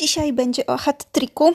Dzisiaj 0.00 0.32
będzie 0.32 0.66
o 0.66 0.76
hat-triku, 0.76 1.52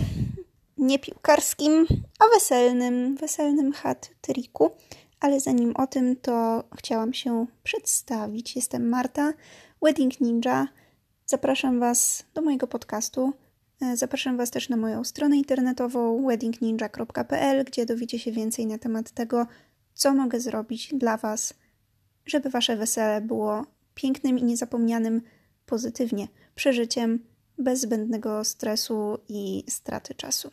nie 0.77 0.99
piłkarskim, 0.99 1.85
a 2.19 2.35
weselnym, 2.35 3.15
weselnym 3.15 3.73
hat-triku. 3.73 4.71
Ale 5.19 5.39
zanim 5.39 5.75
o 5.75 5.87
tym, 5.87 6.15
to 6.15 6.63
chciałam 6.77 7.13
się 7.13 7.45
przedstawić. 7.63 8.55
Jestem 8.55 8.89
Marta, 8.89 9.33
Wedding 9.81 10.21
Ninja. 10.21 10.67
Zapraszam 11.25 11.79
Was 11.79 12.23
do 12.33 12.41
mojego 12.41 12.67
podcastu. 12.67 13.33
E, 13.81 13.97
zapraszam 13.97 14.37
Was 14.37 14.51
też 14.51 14.69
na 14.69 14.77
moją 14.77 15.03
stronę 15.03 15.37
internetową 15.37 16.27
weddingninja.pl, 16.27 17.63
gdzie 17.63 17.85
dowiecie 17.85 18.19
się 18.19 18.31
więcej 18.31 18.67
na 18.67 18.77
temat 18.77 19.11
tego, 19.11 19.47
co 19.93 20.13
mogę 20.13 20.39
zrobić 20.39 20.93
dla 20.93 21.17
Was, 21.17 21.53
żeby 22.25 22.49
Wasze 22.49 22.77
wesele 22.77 23.21
było 23.21 23.65
pięknym 23.95 24.39
i 24.39 24.43
niezapomnianym 24.43 25.21
pozytywnie 25.65 26.27
przeżyciem 26.55 27.34
bez 27.57 27.81
zbędnego 27.81 28.43
stresu 28.43 29.19
i 29.29 29.63
straty 29.69 30.15
czasu. 30.15 30.51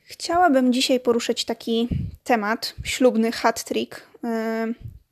Chciałabym 0.00 0.72
dzisiaj 0.72 1.00
poruszyć 1.00 1.44
taki 1.44 1.88
temat, 2.24 2.74
ślubny 2.84 3.32
hat 3.32 3.64
trick. 3.64 4.06
E, 4.24 4.66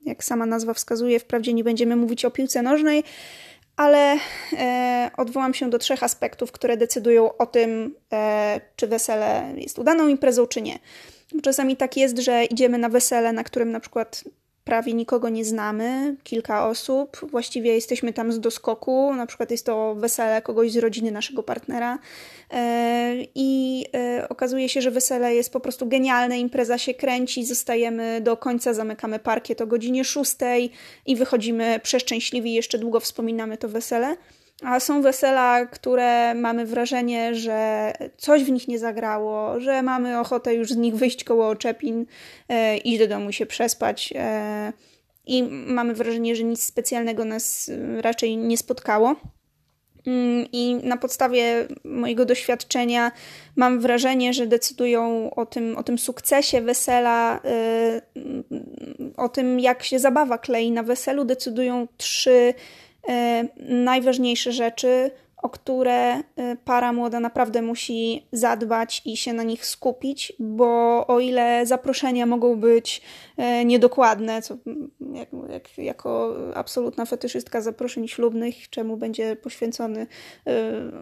jak 0.07 0.25
sama 0.25 0.47
nazwa 0.47 0.75
wskazuje, 0.75 1.21
wprawdzie 1.21 1.55
nie 1.55 1.65
będziemy 1.65 1.97
mówić 1.97 2.25
o 2.25 2.31
piłce 2.31 2.63
nożnej, 2.63 3.05
ale 3.77 4.19
e, 4.53 5.11
odwołam 5.17 5.55
się 5.55 5.71
do 5.71 5.79
trzech 5.79 6.03
aspektów, 6.03 6.53
które 6.53 6.77
decydują 6.77 7.37
o 7.37 7.47
tym, 7.47 7.95
e, 8.13 8.61
czy 8.77 8.87
wesele 8.87 9.55
jest 9.57 9.79
udaną 9.79 10.09
imprezą, 10.09 10.47
czy 10.47 10.63
nie. 10.63 10.79
Czasami 11.43 11.77
tak 11.77 11.97
jest, 11.97 12.19
że 12.19 12.45
idziemy 12.45 12.79
na 12.79 12.89
wesele, 12.89 13.33
na 13.33 13.45
którym 13.45 13.71
na 13.71 13.81
przykład 13.81 14.25
prawie 14.69 14.95
nikogo 14.95 15.29
nie 15.29 15.45
znamy, 15.45 16.17
kilka 16.25 16.69
osób. 16.69 17.21
Właściwie 17.31 17.75
jesteśmy 17.75 18.13
tam 18.13 18.33
z 18.33 18.41
doskoku, 18.41 19.15
na 19.15 19.27
przykład 19.27 19.51
jest 19.51 19.67
to 19.67 19.95
wesele 19.95 20.43
kogoś 20.43 20.73
z 20.73 20.77
rodziny 20.77 21.11
naszego 21.11 21.43
partnera. 21.43 21.99
E, 22.51 23.15
I 23.35 23.85
e, 23.95 24.29
okazuje 24.29 24.69
się, 24.69 24.83
że 24.83 24.91
wesele 24.91 25.35
jest 25.35 25.53
po 25.53 25.61
prostu 25.61 25.87
genialne, 25.87 26.39
impreza 26.39 26.79
się 26.79 26.95
kręci, 26.95 27.45
zostajemy 27.45 28.21
do 28.21 28.37
końca, 28.37 28.75
zamykamy 28.75 29.19
parkiet 29.19 29.61
o 29.61 29.67
godzinie 29.67 30.05
6 30.05 30.37
i 31.07 31.17
wychodzimy 31.17 31.81
przeszczęśliwi, 31.83 32.55
jeszcze 32.55 32.79
długo 32.79 33.01
wspominamy 33.01 33.57
to 33.57 33.69
wesele. 33.69 34.17
A 34.63 34.81
są 34.81 35.03
wesela, 35.03 35.67
które 35.67 36.35
mamy 36.35 36.67
wrażenie, 36.67 37.35
że 37.35 37.93
coś 38.17 38.45
w 38.45 38.51
nich 38.51 38.69
nie 38.69 38.79
zagrało, 38.79 39.61
że 39.61 39.83
mamy 39.83 40.19
ochotę 40.21 40.55
już 40.55 40.69
z 40.69 40.77
nich 40.77 40.95
wyjść 40.95 41.25
koło 41.25 41.49
oczepin, 41.49 42.07
e, 42.49 42.77
iść 42.77 42.99
do 42.99 43.07
domu 43.07 43.33
się 43.33 43.47
przespać. 43.47 44.15
E, 44.17 44.73
I 45.27 45.43
mamy 45.67 45.95
wrażenie, 45.95 46.37
że 46.37 46.45
nic 46.45 46.63
specjalnego 46.63 47.25
nas 47.25 47.71
raczej 48.01 48.37
nie 48.37 48.59
spotkało. 48.59 49.17
Mm, 50.07 50.47
I 50.53 50.75
na 50.75 50.97
podstawie 50.97 51.69
mojego 51.85 52.25
doświadczenia 52.25 53.13
mam 53.57 53.81
wrażenie, 53.81 54.33
że 54.33 54.47
decydują 54.47 55.31
o 55.35 55.47
tym, 55.47 55.77
o 55.77 55.83
tym 55.83 55.99
sukcesie 55.99 56.61
wesela, 56.61 57.41
e, 57.45 58.01
o 59.17 59.29
tym, 59.29 59.61
jak 59.61 59.83
się 59.83 59.99
zabawa 59.99 60.39
klei 60.39 60.71
na 60.71 60.83
weselu, 60.83 61.25
decydują 61.25 61.89
trzy 61.97 62.55
E, 62.55 62.88
najważniejsze 63.69 64.53
rzeczy, 64.53 65.11
o 65.43 65.49
które 65.49 66.15
e, 66.15 66.23
para 66.65 66.93
młoda 66.93 67.21
naprawdę 67.21 67.63
musi 67.63 68.27
zadbać 68.33 69.03
i 69.05 69.17
się 69.17 69.33
na 69.33 69.43
nich 69.43 69.67
skupić, 69.67 70.33
bo 70.39 71.07
o 71.07 71.21
ile 71.21 71.67
zaproszenia 71.67 72.27
mogą 72.27 72.57
być 72.57 73.03
e, 73.37 73.65
niedokładne, 73.65 74.43
co 74.43 74.57
jak, 75.15 75.29
jak, 75.49 75.79
jako 75.79 76.37
absolutna 76.55 77.05
fetyszystka 77.05 77.61
zaproszeń 77.61 78.09
ślubnych, 78.09 78.71
czemu 78.71 78.97
będzie 78.97 79.37
poświęcony 79.37 80.07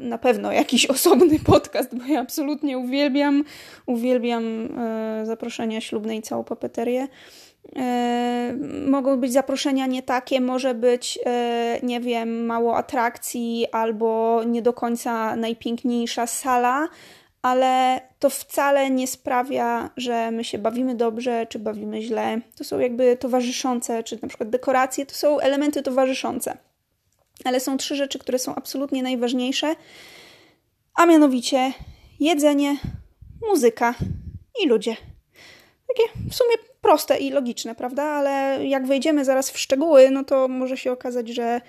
na 0.01 0.19
pewno 0.19 0.53
jakiś 0.53 0.87
osobny 0.97 1.39
podcast, 1.39 1.97
bo 1.97 2.05
ja 2.05 2.21
absolutnie 2.21 2.79
uwielbiam, 2.79 3.45
uwielbiam 3.87 4.69
zaproszenia 5.25 5.81
ślubne 5.81 6.17
i 6.17 6.23
całą 6.23 6.45
papeterię 6.45 7.09
mogą 8.87 9.21
być 9.21 9.33
zaproszenia 9.33 9.87
nie 9.87 10.03
takie, 10.03 10.41
może 10.41 10.75
być, 10.75 11.19
e, 11.27 11.81
nie 11.83 12.01
wiem, 12.01 12.47
mało 12.47 12.77
atrakcji 12.77 13.67
albo 13.73 14.41
nie 14.47 14.63
do 14.63 14.73
końca 14.73 15.37
najpiękniejsza 15.37 16.27
sala, 16.27 16.89
ale 17.43 18.01
to 18.19 18.31
wcale 18.31 18.91
nie 18.91 19.07
sprawia, 19.07 19.91
że 19.97 20.31
my 20.31 20.45
się 20.45 20.59
bawimy 20.59 20.95
dobrze 20.95 21.47
czy 21.47 21.59
bawimy 21.59 22.03
źle. 22.03 22.41
To 22.57 22.65
są 22.65 22.79
jakby 22.79 23.17
towarzyszące, 23.17 24.03
czy 24.03 24.19
na 24.23 24.29
przykład 24.29 24.51
dekoracje, 24.51 25.07
to 25.07 25.15
są 25.15 25.41
elementy 25.41 25.83
towarzyszące. 25.83 26.57
Ale 27.45 27.61
są 27.61 27.77
trzy 27.77 27.97
rzeczy, 27.97 28.19
które 28.19 28.39
są 28.39 28.55
absolutnie 28.55 29.03
najważniejsze, 29.03 29.75
a 30.95 31.07
mianowicie 31.07 31.73
jedzenie, 32.21 32.77
muzyka 33.49 33.95
i 34.65 34.69
ludzie. 34.69 34.97
Takie 35.89 36.31
w 36.31 36.35
sumie 36.35 36.57
proste 36.81 37.19
i 37.19 37.31
logiczne, 37.31 37.75
prawda? 37.75 38.03
Ale 38.03 38.67
jak 38.67 38.87
wejdziemy 38.87 39.25
zaraz 39.25 39.51
w 39.51 39.59
szczegóły, 39.59 40.11
no 40.11 40.25
to 40.25 40.49
może 40.49 40.77
się 40.77 40.93
okazać, 40.93 41.29
że, 41.29 41.61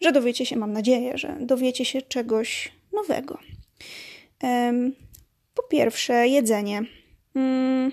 że 0.00 0.12
dowiecie 0.12 0.46
się, 0.46 0.56
mam 0.56 0.72
nadzieję, 0.72 1.18
że 1.18 1.36
dowiecie 1.40 1.84
się 1.84 2.02
czegoś 2.02 2.72
nowego. 2.92 3.38
Po 5.54 5.62
pierwsze, 5.62 6.28
jedzenie. 6.28 6.82
Mm, 7.34 7.92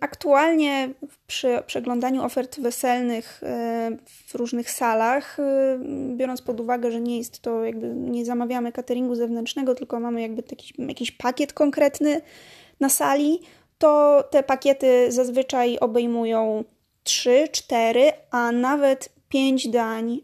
aktualnie 0.00 0.88
przy 1.26 1.58
przeglądaniu 1.66 2.24
ofert 2.24 2.60
weselnych 2.60 3.42
e, 3.42 3.90
w 4.06 4.34
różnych 4.34 4.70
salach, 4.70 5.40
e, 5.40 5.78
biorąc 6.16 6.42
pod 6.42 6.60
uwagę, 6.60 6.92
że 6.92 7.00
nie 7.00 7.18
jest 7.18 7.40
to 7.40 7.64
jakby 7.64 7.88
nie 7.88 8.24
zamawiamy 8.24 8.72
cateringu 8.72 9.14
zewnętrznego, 9.14 9.74
tylko 9.74 10.00
mamy 10.00 10.22
jakby 10.22 10.42
taki, 10.42 10.74
jakiś 10.78 11.10
pakiet 11.10 11.52
konkretny 11.52 12.20
na 12.80 12.88
sali, 12.88 13.40
to 13.82 14.24
te 14.30 14.42
pakiety 14.42 15.12
zazwyczaj 15.12 15.78
obejmują 15.78 16.64
3, 17.04 17.48
4, 17.52 18.12
a 18.30 18.52
nawet 18.52 19.08
5 19.28 19.68
dań 19.68 20.20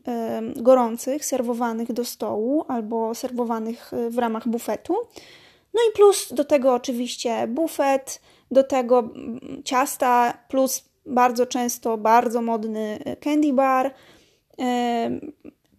gorących, 0.56 1.24
serwowanych 1.24 1.92
do 1.92 2.04
stołu 2.04 2.64
albo 2.68 3.14
serwowanych 3.14 3.92
e, 3.92 4.10
w 4.10 4.18
ramach 4.18 4.48
bufetu. 4.48 4.94
No 5.74 5.80
i 5.90 5.92
plus 5.96 6.32
do 6.32 6.44
tego 6.44 6.74
oczywiście 6.74 7.46
bufet, 7.46 8.20
do 8.50 8.64
tego 8.64 9.08
ciasta, 9.64 10.38
plus 10.48 10.84
bardzo 11.06 11.46
często 11.46 11.96
bardzo 11.96 12.42
modny 12.42 12.98
e, 13.04 13.16
candy 13.16 13.52
bar. 13.52 13.94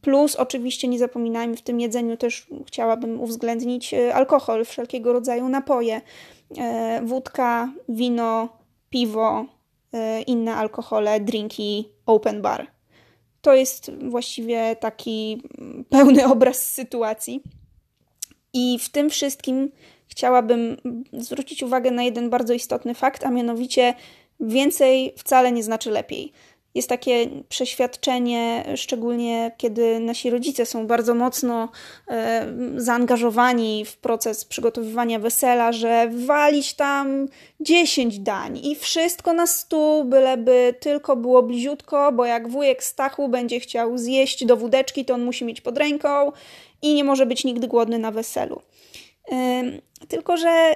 Plus 0.02 0.36
oczywiście 0.36 0.88
nie 0.88 1.00
zapominajmy 1.00 1.58
w 1.58 1.62
tym 1.62 1.80
jedzeniu 1.80 2.18
też 2.18 2.48
chciałabym 2.68 3.22
uwzględnić 3.22 3.94
alkohol, 4.14 4.66
wszelkiego 4.66 5.14
rodzaju 5.14 5.50
napoje 5.50 6.02
E, 6.02 6.02
wódka, 7.04 7.74
wino, 7.90 8.50
piwo, 8.90 9.46
e, 9.94 10.22
inne 10.22 10.56
alkohole, 10.56 11.20
drinki, 11.20 11.90
open 12.06 12.42
bar. 12.42 12.68
To 13.42 13.54
jest 13.54 13.92
właściwie 14.10 14.76
taki 14.76 15.42
pełny 15.90 16.28
obraz 16.34 16.72
sytuacji. 16.72 17.44
I 18.54 18.80
w 18.80 18.90
tym 18.90 19.10
wszystkim 19.10 19.72
chciałabym 20.08 20.78
zwrócić 21.14 21.64
uwagę 21.64 21.92
na 21.92 22.04
jeden 22.04 22.30
bardzo 22.30 22.54
istotny 22.54 22.94
fakt, 22.94 23.26
a 23.26 23.32
mianowicie 23.32 23.94
więcej 24.40 25.14
wcale 25.18 25.52
nie 25.52 25.64
znaczy 25.64 25.92
lepiej 25.92 26.32
jest 26.76 26.90
takie 26.90 27.28
przeświadczenie, 27.50 28.66
szczególnie 28.76 29.52
kiedy 29.58 30.00
nasi 30.00 30.30
rodzice 30.30 30.66
są 30.66 30.88
bardzo 30.88 31.16
mocno 31.16 31.70
e, 32.08 32.54
zaangażowani 32.76 33.86
w 33.86 33.98
proces 33.98 34.46
przygotowywania 34.46 35.20
wesela, 35.20 35.72
że 35.72 36.10
walić 36.26 36.74
tam 36.74 37.28
10 37.60 38.20
dań 38.20 38.60
i 38.64 38.76
wszystko 38.76 39.34
na 39.34 39.48
stół, 39.48 40.04
byleby 40.06 40.76
tylko 40.80 41.16
było 41.16 41.44
bliziutko, 41.44 42.12
bo 42.12 42.26
jak 42.26 42.50
wujek 42.50 42.84
Stachu 42.84 43.30
będzie 43.30 43.60
chciał 43.60 43.98
zjeść 43.98 44.46
do 44.46 44.58
wódeczki, 44.58 45.06
to 45.06 45.14
on 45.14 45.24
musi 45.24 45.46
mieć 45.46 45.62
pod 45.62 45.78
ręką 45.78 46.32
i 46.82 46.94
nie 46.94 47.04
może 47.04 47.26
być 47.26 47.44
nigdy 47.44 47.68
głodny 47.68 48.00
na 48.00 48.12
weselu. 48.12 48.62
Tylko, 50.08 50.38
że 50.38 50.76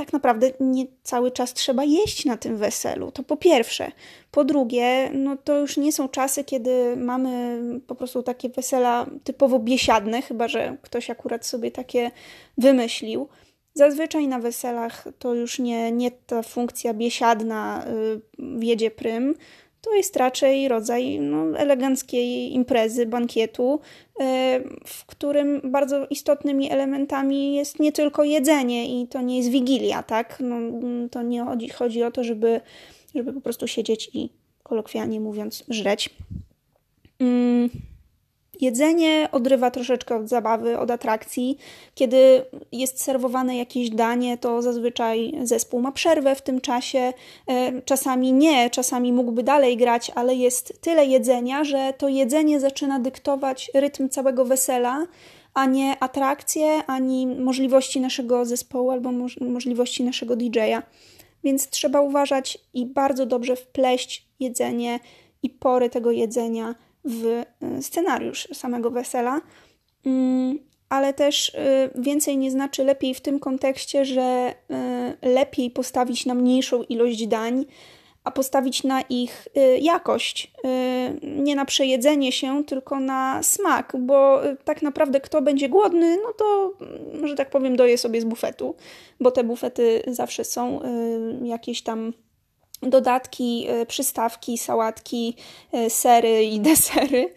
tak 0.00 0.12
naprawdę 0.12 0.50
nie 0.60 0.86
cały 1.02 1.30
czas 1.30 1.54
trzeba 1.54 1.84
jeść 1.84 2.24
na 2.24 2.36
tym 2.36 2.56
weselu. 2.56 3.12
To 3.12 3.22
po 3.22 3.36
pierwsze. 3.36 3.92
Po 4.30 4.44
drugie, 4.44 5.10
no 5.14 5.36
to 5.36 5.58
już 5.58 5.76
nie 5.76 5.92
są 5.92 6.08
czasy, 6.08 6.44
kiedy 6.44 6.96
mamy 6.96 7.60
po 7.86 7.94
prostu 7.94 8.22
takie 8.22 8.48
wesela 8.48 9.06
typowo 9.24 9.58
biesiadne, 9.58 10.22
chyba 10.22 10.48
że 10.48 10.76
ktoś 10.82 11.10
akurat 11.10 11.46
sobie 11.46 11.70
takie 11.70 12.10
wymyślił. 12.58 13.28
Zazwyczaj 13.74 14.28
na 14.28 14.38
weselach 14.38 15.04
to 15.18 15.34
już 15.34 15.58
nie, 15.58 15.92
nie 15.92 16.10
ta 16.10 16.42
funkcja 16.42 16.94
biesiadna 16.94 17.84
y, 17.86 18.20
wiedzie 18.58 18.90
prym, 18.90 19.34
to 19.80 19.94
jest 19.94 20.16
raczej 20.16 20.68
rodzaj 20.68 21.20
no, 21.20 21.58
eleganckiej 21.58 22.54
imprezy, 22.54 23.06
bankietu, 23.06 23.80
e, 24.20 24.60
w 24.86 25.06
którym 25.06 25.60
bardzo 25.64 26.06
istotnymi 26.06 26.70
elementami 26.70 27.54
jest 27.54 27.80
nie 27.80 27.92
tylko 27.92 28.24
jedzenie 28.24 29.02
i 29.02 29.08
to 29.08 29.20
nie 29.20 29.36
jest 29.36 29.50
wigilia, 29.50 30.02
tak? 30.02 30.38
No, 30.40 30.56
to 31.10 31.22
nie 31.22 31.44
chodzi, 31.44 31.68
chodzi 31.68 32.02
o 32.02 32.10
to, 32.10 32.24
żeby, 32.24 32.60
żeby 33.14 33.32
po 33.32 33.40
prostu 33.40 33.66
siedzieć 33.66 34.10
i 34.14 34.30
kolokwialnie 34.62 35.20
mówiąc 35.20 35.64
żreć. 35.68 36.10
Mm, 37.18 37.70
jedzenie 38.62 39.28
odrywa 39.32 39.70
troszeczkę 39.70 40.16
od 40.16 40.28
zabawy, 40.28 40.78
od 40.78 40.90
atrakcji. 40.90 41.58
Kiedy 41.94 42.44
jest 42.72 43.02
serwowane 43.02 43.56
jakieś 43.56 43.90
danie, 43.90 44.38
to 44.38 44.62
zazwyczaj 44.62 45.32
zespół 45.42 45.80
ma 45.80 45.92
przerwę 45.92 46.34
w 46.34 46.42
tym 46.42 46.60
czasie. 46.60 47.12
E, 47.48 47.82
czasami 47.82 48.32
nie, 48.32 48.70
czasami 48.70 49.12
mógłby 49.12 49.42
dalej 49.42 49.76
grać, 49.76 50.12
ale 50.14 50.34
jest 50.34 50.80
tyle 50.80 51.06
jedzenia, 51.06 51.64
że 51.64 51.94
to 51.98 52.08
jedzenie 52.08 52.60
zaczyna 52.60 52.98
dyktować 52.98 53.70
rytm 53.74 54.08
całego 54.08 54.44
wesela 54.44 55.06
a 55.54 55.66
nie 55.66 56.02
atrakcje, 56.02 56.86
ani 56.86 57.26
możliwości 57.26 58.00
naszego 58.00 58.44
zespołu 58.44 58.90
albo 58.90 59.12
możliwości 59.40 60.04
naszego 60.04 60.36
DJ-a. 60.36 60.82
Więc 61.44 61.68
trzeba 61.68 62.00
uważać 62.00 62.58
i 62.74 62.86
bardzo 62.86 63.26
dobrze 63.26 63.56
wpleść 63.56 64.26
jedzenie 64.40 65.00
i 65.42 65.50
pory 65.50 65.90
tego 65.90 66.10
jedzenia 66.10 66.74
w 67.04 67.24
y, 67.24 67.82
scenariusz 67.82 68.48
samego 68.52 68.90
wesela. 68.90 69.40
Mm, 70.06 70.58
ale 70.88 71.14
też 71.14 71.48
y, 71.48 71.90
więcej 71.94 72.36
nie 72.38 72.50
znaczy 72.50 72.84
lepiej 72.84 73.14
w 73.14 73.20
tym 73.20 73.40
kontekście, 73.40 74.04
że 74.04 74.54
y, 75.22 75.28
lepiej 75.28 75.70
postawić 75.70 76.26
na 76.26 76.34
mniejszą 76.34 76.82
ilość 76.82 77.26
dań, 77.26 77.64
a 78.24 78.30
postawić 78.30 78.84
na 78.84 79.00
ich 79.00 79.48
jakość. 79.80 80.52
Nie 81.22 81.56
na 81.56 81.64
przejedzenie 81.64 82.32
się, 82.32 82.64
tylko 82.64 83.00
na 83.00 83.42
smak, 83.42 83.92
bo 83.98 84.40
tak 84.64 84.82
naprawdę 84.82 85.20
kto 85.20 85.42
będzie 85.42 85.68
głodny, 85.68 86.16
no 86.16 86.32
to, 86.32 86.72
mm, 87.14 87.28
że 87.28 87.34
tak 87.34 87.50
powiem, 87.50 87.76
doje 87.76 87.98
sobie 87.98 88.20
z 88.20 88.24
bufetu, 88.24 88.74
bo 89.20 89.30
te 89.30 89.44
bufety 89.44 90.02
zawsze 90.06 90.44
są 90.44 90.80
jakieś 91.44 91.82
tam 91.82 92.12
dodatki, 92.82 93.66
przystawki, 93.88 94.58
sałatki, 94.58 95.36
sery 95.88 96.44
i 96.44 96.60
desery. 96.70 97.30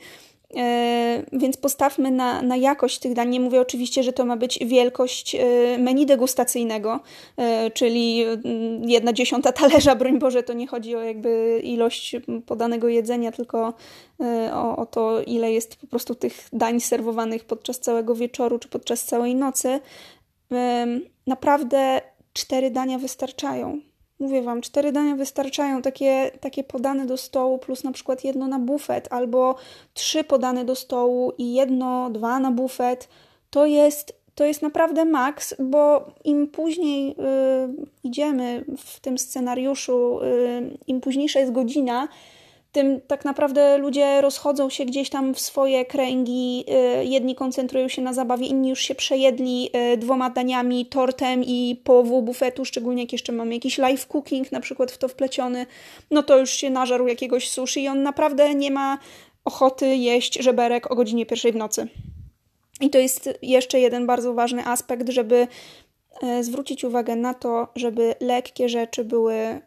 E, 0.58 1.24
więc 1.34 1.58
postawmy 1.58 2.12
na, 2.12 2.42
na 2.42 2.58
jakość 2.58 3.00
tych 3.00 3.14
dań. 3.14 3.30
Nie 3.30 3.40
mówię 3.40 3.62
oczywiście, 3.62 4.04
że 4.04 4.14
to 4.14 4.26
ma 4.26 4.38
być 4.38 4.60
wielkość 4.66 5.36
e, 5.36 5.40
menu 5.78 6.06
degustacyjnego, 6.06 7.00
e, 7.38 7.72
czyli 7.72 8.24
mm, 8.24 8.90
jedna 8.90 9.14
dziesiąta 9.14 9.52
talerza, 9.52 9.96
broń 9.96 10.20
Boże, 10.20 10.44
to 10.44 10.54
nie 10.54 10.68
chodzi 10.68 10.96
o 10.96 11.02
jakby 11.02 11.62
ilość 11.64 12.16
podanego 12.46 12.88
jedzenia, 12.88 13.32
tylko 13.32 13.74
o, 14.54 14.78
o 14.78 14.86
to, 14.86 15.22
ile 15.22 15.52
jest 15.52 15.76
po 15.76 15.88
prostu 15.88 16.16
tych 16.16 16.48
dań 16.54 16.80
serwowanych 16.80 17.46
podczas 17.46 17.80
całego 17.80 18.16
wieczoru 18.16 18.60
czy 18.60 18.68
podczas 18.68 19.06
całej 19.06 19.36
nocy. 19.36 19.80
Naprawdę 21.28 22.02
cztery 22.34 22.72
dania 22.72 23.00
wystarczają 23.00 23.80
Mówię 24.24 24.42
wam, 24.42 24.62
cztery 24.62 24.92
dania 24.92 25.16
wystarczają, 25.16 25.82
takie, 25.82 26.32
takie 26.40 26.64
podane 26.64 27.06
do 27.06 27.18
stołu, 27.18 27.58
plus 27.58 27.84
na 27.84 27.92
przykład 27.92 28.24
jedno 28.24 28.48
na 28.48 28.60
bufet, 28.60 29.08
albo 29.12 29.56
trzy 29.94 30.24
podane 30.24 30.66
do 30.66 30.76
stołu 30.76 31.34
i 31.38 31.54
jedno, 31.54 32.10
dwa 32.10 32.40
na 32.40 32.52
bufet. 32.52 33.10
To 33.50 33.66
jest, 33.66 34.16
to 34.36 34.46
jest 34.46 34.62
naprawdę 34.62 35.06
maks, 35.06 35.56
bo 35.60 36.06
im 36.24 36.48
później 36.48 37.12
y, 37.12 37.16
idziemy 38.04 38.66
w 38.78 39.00
tym 39.00 39.18
scenariuszu, 39.18 40.20
y, 40.24 40.78
im 40.88 41.02
późniejsza 41.02 41.40
jest 41.40 41.52
godzina, 41.52 42.08
tym 42.74 43.02
tak 43.08 43.26
naprawdę 43.26 43.78
ludzie 43.78 44.22
rozchodzą 44.22 44.70
się 44.70 44.86
gdzieś 44.86 45.10
tam 45.10 45.34
w 45.34 45.40
swoje 45.40 45.86
kręgi. 45.86 46.66
Y, 47.02 47.06
jedni 47.06 47.36
koncentrują 47.36 47.88
się 47.88 48.02
na 48.02 48.14
zabawie, 48.14 48.48
inni 48.48 48.70
już 48.70 48.80
się 48.80 48.96
przejedli 48.96 49.70
y, 49.94 49.98
dwoma 49.98 50.30
daniami, 50.30 50.86
tortem 50.86 51.44
i 51.44 51.82
połową 51.84 52.22
bufetu, 52.22 52.66
szczególnie 52.66 53.04
jak 53.04 53.12
jeszcze 53.12 53.32
mamy 53.32 53.54
jakiś 53.54 53.78
live 53.78 54.08
cooking 54.08 54.52
na 54.52 54.60
przykład 54.60 54.92
w 54.92 54.98
to 54.98 55.08
wpleciony, 55.08 55.66
no 56.12 56.24
to 56.24 56.38
już 56.38 56.50
się 56.50 56.70
nażarł 56.70 57.08
jakiegoś 57.08 57.50
sushi 57.50 57.84
i 57.84 57.88
on 57.88 58.04
naprawdę 58.04 58.56
nie 58.56 58.72
ma 58.72 58.98
ochoty 59.46 59.96
jeść 59.96 60.34
żeberek 60.44 60.92
o 60.92 60.96
godzinie 60.96 61.26
pierwszej 61.26 61.52
w 61.52 61.56
nocy. 61.56 61.88
I 62.82 62.90
to 62.90 62.98
jest 62.98 63.30
jeszcze 63.42 63.80
jeden 63.80 64.08
bardzo 64.08 64.34
ważny 64.34 64.66
aspekt, 64.66 65.10
żeby 65.10 65.48
zwrócić 66.42 66.84
uwagę 66.84 67.16
na 67.16 67.34
to, 67.34 67.68
żeby 67.76 68.16
lekkie 68.20 68.70
rzeczy 68.70 69.04
były 69.04 69.34
e, 69.34 69.62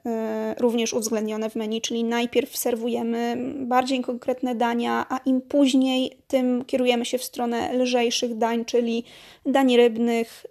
również 0.59 0.95
uwzględnione 0.95 1.51
w 1.51 1.57
menu, 1.57 1.81
czyli 1.81 2.05
najpierw 2.05 2.57
serwujemy 2.57 3.37
bardziej 3.55 4.01
konkretne 4.01 4.55
dania, 4.55 5.07
a 5.09 5.19
im 5.19 5.41
później 5.41 6.19
tym 6.29 6.65
kierujemy 6.65 7.05
się 7.05 7.19
w 7.19 7.25
stronę 7.25 7.73
lżejszych 7.73 8.39
dań, 8.39 8.65
czyli 8.65 9.05
dań 9.47 9.77
rybnych, 9.77 10.47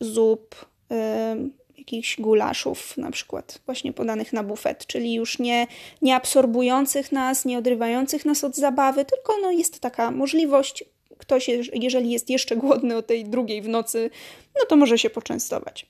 zup, 0.00 0.66
jakichś 1.78 2.20
gulaszów, 2.20 2.96
na 2.96 3.10
przykład 3.10 3.58
właśnie 3.66 3.92
podanych 3.92 4.32
na 4.32 4.42
bufet, 4.42 4.86
czyli 4.86 5.14
już 5.14 5.38
nie, 5.38 5.66
nie 6.02 6.16
absorbujących 6.16 7.12
nas, 7.12 7.44
nie 7.44 7.58
odrywających 7.58 8.24
nas 8.24 8.44
od 8.44 8.56
zabawy, 8.56 9.04
tylko 9.04 9.32
no 9.42 9.50
jest 9.50 9.80
taka 9.80 10.10
możliwość 10.10 10.84
ktoś, 11.24 11.50
jeżeli 11.72 12.10
jest 12.10 12.30
jeszcze 12.30 12.56
głodny 12.56 12.96
o 12.96 13.02
tej 13.02 13.24
drugiej 13.24 13.62
w 13.62 13.68
nocy, 13.68 14.10
no 14.58 14.66
to 14.68 14.76
może 14.76 14.98
się 14.98 15.10
poczęstować. 15.10 15.86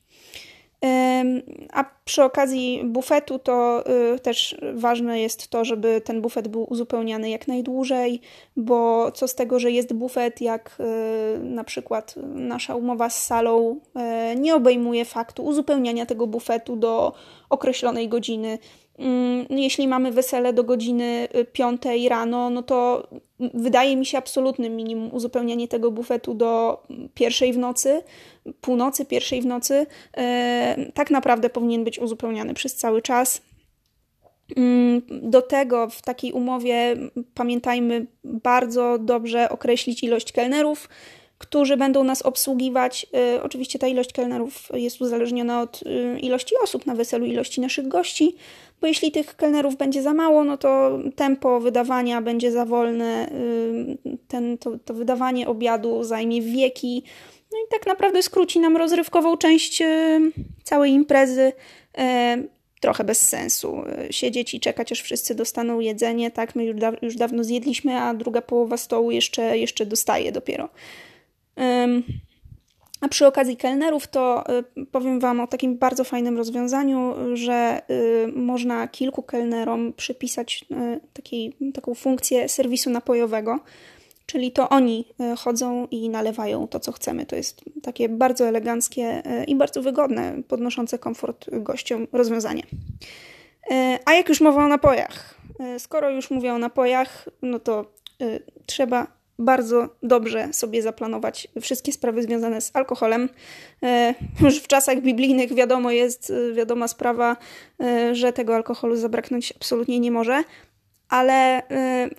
A 1.72 1.84
przy 2.04 2.24
okazji 2.24 2.82
bufetu 2.84 3.38
to 3.38 3.84
y, 4.14 4.18
też 4.18 4.56
ważne 4.74 5.20
jest 5.20 5.48
to, 5.48 5.64
żeby 5.64 6.00
ten 6.00 6.20
bufet 6.20 6.48
był 6.48 6.72
uzupełniany 6.72 7.30
jak 7.30 7.48
najdłużej, 7.48 8.20
bo 8.56 9.10
co 9.12 9.28
z 9.28 9.34
tego, 9.34 9.58
że 9.58 9.70
jest 9.70 9.92
bufet, 9.92 10.40
jak 10.40 10.76
y, 10.80 11.38
na 11.38 11.64
przykład 11.64 12.14
nasza 12.34 12.74
umowa 12.74 13.10
z 13.10 13.24
salą 13.24 13.80
y, 14.32 14.36
nie 14.36 14.54
obejmuje 14.54 15.04
faktu 15.04 15.44
uzupełniania 15.44 16.06
tego 16.06 16.26
bufetu 16.26 16.76
do 16.76 17.12
określonej 17.50 18.08
godziny. 18.08 18.58
Mm, 18.98 19.46
jeśli 19.50 19.88
mamy 19.88 20.12
wesele 20.12 20.52
do 20.52 20.64
godziny 20.64 21.28
5 21.52 21.82
rano, 22.08 22.50
no 22.50 22.62
to 22.62 23.08
wydaje 23.54 23.96
mi 23.96 24.06
się 24.06 24.18
absolutnym 24.18 24.76
minimum 24.76 25.14
uzupełnianie 25.14 25.68
tego 25.68 25.90
bufetu 25.90 26.34
do 26.34 26.82
pierwszej 27.14 27.52
w 27.52 27.58
nocy, 27.58 28.02
północy, 28.60 29.04
pierwszej 29.04 29.42
w 29.42 29.46
nocy. 29.46 29.86
E, 30.16 30.76
tak 30.94 31.10
naprawdę 31.10 31.50
powinien 31.50 31.84
być 31.84 31.98
uzupełniany 31.98 32.54
przez 32.54 32.74
cały 32.74 33.02
czas. 33.02 33.42
Mm, 34.56 35.02
do 35.08 35.42
tego 35.42 35.88
w 35.88 36.02
takiej 36.02 36.32
umowie 36.32 36.96
pamiętajmy 37.34 38.06
bardzo 38.24 38.98
dobrze 38.98 39.48
określić 39.48 40.02
ilość 40.02 40.32
kelnerów, 40.32 40.88
którzy 41.38 41.76
będą 41.76 42.04
nas 42.04 42.22
obsługiwać. 42.22 43.06
E, 43.14 43.42
oczywiście 43.42 43.78
ta 43.78 43.86
ilość 43.86 44.12
kelnerów 44.12 44.68
jest 44.74 45.00
uzależniona 45.00 45.60
od 45.60 45.80
e, 45.86 46.18
ilości 46.18 46.54
osób 46.62 46.86
na 46.86 46.94
weselu, 46.94 47.26
ilości 47.26 47.60
naszych 47.60 47.88
gości, 47.88 48.36
bo 48.80 48.86
jeśli 48.86 49.12
tych 49.12 49.36
kelnerów 49.36 49.76
będzie 49.76 50.02
za 50.02 50.14
mało, 50.14 50.44
no 50.44 50.56
to 50.56 50.98
tempo 51.16 51.60
wydawania 51.60 52.22
będzie 52.22 52.52
za 52.52 52.64
wolne, 52.64 53.30
ten, 54.28 54.58
to, 54.58 54.78
to 54.84 54.94
wydawanie 54.94 55.48
obiadu 55.48 56.04
zajmie 56.04 56.42
wieki, 56.42 57.02
no 57.52 57.58
i 57.58 57.70
tak 57.70 57.86
naprawdę 57.86 58.22
skróci 58.22 58.60
nam 58.60 58.76
rozrywkową 58.76 59.36
część 59.36 59.82
całej 60.62 60.92
imprezy. 60.92 61.52
Trochę 62.80 63.04
bez 63.04 63.28
sensu. 63.28 63.82
Siedzieć 64.10 64.54
i 64.54 64.60
czekać, 64.60 64.92
aż 64.92 65.02
wszyscy 65.02 65.34
dostaną 65.34 65.80
jedzenie, 65.80 66.30
tak, 66.30 66.54
my 66.54 66.64
już, 66.64 66.76
da 66.76 66.92
już 67.02 67.16
dawno 67.16 67.44
zjedliśmy, 67.44 67.96
a 68.00 68.14
druga 68.14 68.42
połowa 68.42 68.76
stołu 68.76 69.10
jeszcze, 69.10 69.58
jeszcze 69.58 69.86
dostaje 69.86 70.32
dopiero. 70.32 70.68
A 73.04 73.08
przy 73.08 73.26
okazji 73.26 73.56
kelnerów 73.56 74.06
to 74.06 74.44
y, 74.78 74.86
powiem 74.86 75.20
Wam 75.20 75.40
o 75.40 75.46
takim 75.46 75.78
bardzo 75.78 76.04
fajnym 76.04 76.36
rozwiązaniu, 76.36 77.14
że 77.34 77.82
y, 77.90 78.32
można 78.36 78.88
kilku 78.88 79.22
kelnerom 79.22 79.92
przypisać 79.92 80.64
y, 80.70 81.00
takiej, 81.12 81.56
taką 81.74 81.94
funkcję 81.94 82.48
serwisu 82.48 82.90
napojowego, 82.90 83.60
czyli 84.26 84.52
to 84.52 84.68
oni 84.68 85.04
chodzą 85.38 85.86
i 85.90 86.08
nalewają 86.08 86.68
to, 86.68 86.80
co 86.80 86.92
chcemy. 86.92 87.26
To 87.26 87.36
jest 87.36 87.64
takie 87.82 88.08
bardzo 88.08 88.48
eleganckie 88.48 89.22
i 89.46 89.56
bardzo 89.56 89.82
wygodne, 89.82 90.42
podnoszące 90.48 90.98
komfort 90.98 91.46
gościom 91.52 92.06
rozwiązanie. 92.12 92.62
A 94.04 94.14
jak 94.14 94.28
już 94.28 94.40
mowa 94.40 94.64
o 94.64 94.68
napojach, 94.68 95.40
skoro 95.78 96.10
już 96.10 96.30
mówię 96.30 96.52
o 96.52 96.58
napojach, 96.58 97.28
no 97.42 97.58
to 97.58 97.92
trzeba 98.66 99.06
bardzo 99.38 99.88
dobrze 100.02 100.52
sobie 100.52 100.82
zaplanować 100.82 101.48
wszystkie 101.60 101.92
sprawy 101.92 102.22
związane 102.22 102.60
z 102.60 102.70
alkoholem. 102.76 103.28
E, 103.82 104.14
już 104.40 104.58
w 104.58 104.66
czasach 104.66 105.00
biblijnych 105.00 105.54
wiadomo 105.54 105.90
jest, 105.90 106.30
e, 106.30 106.52
wiadoma 106.52 106.88
sprawa, 106.88 107.36
e, 107.80 108.14
że 108.14 108.32
tego 108.32 108.54
alkoholu 108.54 108.96
zabraknąć 108.96 109.52
absolutnie 109.56 110.00
nie 110.00 110.10
może 110.10 110.44
ale 111.08 111.58
y, 111.58 111.64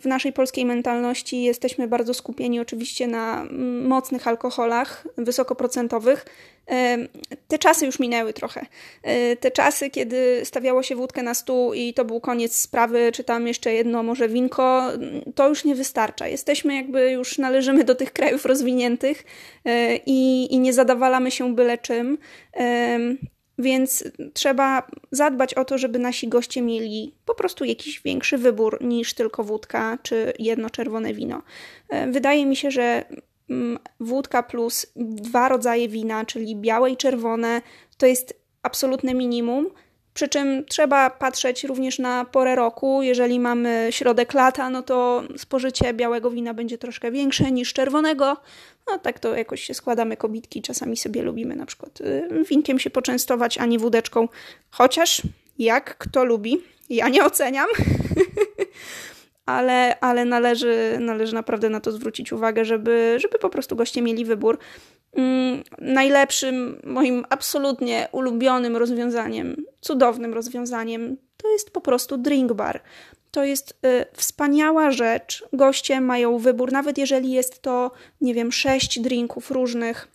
w 0.01 0.05
naszej 0.05 0.33
polskiej 0.33 0.65
mentalności 0.65 1.43
jesteśmy 1.43 1.87
bardzo 1.87 2.13
skupieni 2.13 2.59
oczywiście 2.59 3.07
na 3.07 3.41
mm, 3.41 3.87
mocnych 3.87 4.27
alkoholach, 4.27 5.07
wysokoprocentowych. 5.17 6.25
Y, 6.71 7.09
te 7.47 7.57
czasy 7.57 7.85
już 7.85 7.99
minęły 7.99 8.33
trochę. 8.33 8.65
Y, 9.31 9.37
te 9.37 9.51
czasy, 9.51 9.89
kiedy 9.89 10.41
stawiało 10.43 10.83
się 10.83 10.95
wódkę 10.95 11.23
na 11.23 11.33
stół 11.33 11.73
i 11.73 11.93
to 11.93 12.05
był 12.05 12.19
koniec 12.19 12.55
sprawy, 12.55 13.11
czy 13.13 13.23
tam 13.23 13.47
jeszcze 13.47 13.73
jedno, 13.73 14.03
może 14.03 14.29
winko, 14.29 14.91
to 15.35 15.49
już 15.49 15.65
nie 15.65 15.75
wystarcza. 15.75 16.27
Jesteśmy 16.27 16.75
jakby 16.75 17.11
już 17.11 17.37
należymy 17.37 17.83
do 17.83 17.95
tych 17.95 18.13
krajów 18.13 18.45
rozwiniętych 18.45 19.23
i, 20.05 20.47
i 20.53 20.59
nie 20.59 20.73
zadawalamy 20.73 21.31
się 21.31 21.55
byle 21.55 21.77
czym. 21.77 22.17
Więc 23.57 24.03
trzeba 24.33 24.87
zadbać 25.11 25.53
o 25.53 25.65
to, 25.65 25.77
żeby 25.77 25.99
nasi 25.99 26.27
goście 26.27 26.61
mieli 26.61 27.15
po 27.25 27.35
prostu 27.35 27.65
jakiś 27.65 28.01
większy 28.01 28.37
wybór 28.37 28.77
niż 28.81 29.13
tylko 29.13 29.43
wódka 29.43 29.97
czy 30.03 30.33
jedno 30.39 30.69
czerwone 30.69 31.13
wino. 31.13 31.41
E, 31.89 32.11
wydaje 32.11 32.45
mi 32.45 32.55
się, 32.55 32.71
że 32.71 33.05
mm, 33.49 33.79
wódka 33.99 34.43
plus 34.43 34.85
dwa 34.95 35.49
rodzaje 35.49 35.89
wina, 35.89 36.25
czyli 36.25 36.55
białe 36.55 36.91
i 36.91 36.97
czerwone, 36.97 37.61
to 37.97 38.05
jest 38.05 38.39
absolutne 38.63 39.13
minimum. 39.13 39.69
Przy 40.15 40.27
czym 40.27 40.65
trzeba 40.65 41.09
patrzeć 41.09 41.63
również 41.63 41.99
na 41.99 42.25
porę 42.25 42.55
roku. 42.55 43.01
Jeżeli 43.01 43.39
mamy 43.39 43.87
środek 43.91 44.33
lata, 44.33 44.69
no 44.69 44.83
to 44.83 45.23
spożycie 45.37 45.93
białego 45.93 46.31
wina 46.31 46.53
będzie 46.53 46.77
troszkę 46.77 47.11
większe 47.11 47.51
niż 47.51 47.73
czerwonego. 47.73 48.37
No 48.87 48.99
tak 48.99 49.19
to 49.19 49.35
jakoś 49.35 49.63
się 49.63 49.73
składamy 49.73 50.17
kobitki. 50.17 50.61
Czasami 50.61 50.97
sobie 50.97 51.21
lubimy 51.21 51.55
na 51.55 51.65
przykład 51.65 52.01
y, 52.01 52.29
winkiem 52.49 52.79
się 52.79 52.89
poczęstować, 52.89 53.57
a 53.57 53.65
nie 53.65 53.79
wódeczką. 53.79 54.27
Chociaż 54.71 55.21
jak 55.59 55.97
kto 55.97 56.25
lubi, 56.25 56.57
ja 56.89 57.09
nie 57.09 57.25
oceniam. 57.25 57.67
ale, 59.45 59.99
ale 59.99 60.25
należy, 60.25 60.97
należy 60.99 61.33
naprawdę 61.33 61.69
na 61.69 61.79
to 61.79 61.91
zwrócić 61.91 62.33
uwagę, 62.33 62.65
żeby, 62.65 63.17
żeby 63.19 63.39
po 63.39 63.49
prostu 63.49 63.75
goście 63.75 64.01
mieli 64.01 64.25
wybór. 64.25 64.57
Mm, 65.15 65.63
najlepszym, 65.79 66.81
moim 66.83 67.25
absolutnie 67.29 68.07
ulubionym 68.11 68.77
rozwiązaniem, 68.77 69.55
cudownym 69.81 70.33
rozwiązaniem, 70.33 71.17
to 71.37 71.51
jest 71.51 71.71
po 71.71 71.81
prostu 71.81 72.17
drink 72.17 72.53
bar. 72.53 72.81
To 73.31 73.43
jest 73.43 73.71
y, 73.71 74.05
wspaniała 74.13 74.91
rzecz. 74.91 75.45
Goście 75.53 76.01
mają 76.01 76.37
wybór, 76.37 76.71
nawet 76.71 76.97
jeżeli 76.97 77.31
jest 77.31 77.61
to, 77.61 77.91
nie 78.21 78.33
wiem, 78.33 78.51
sześć 78.51 78.99
drinków 78.99 79.51
różnych 79.51 80.14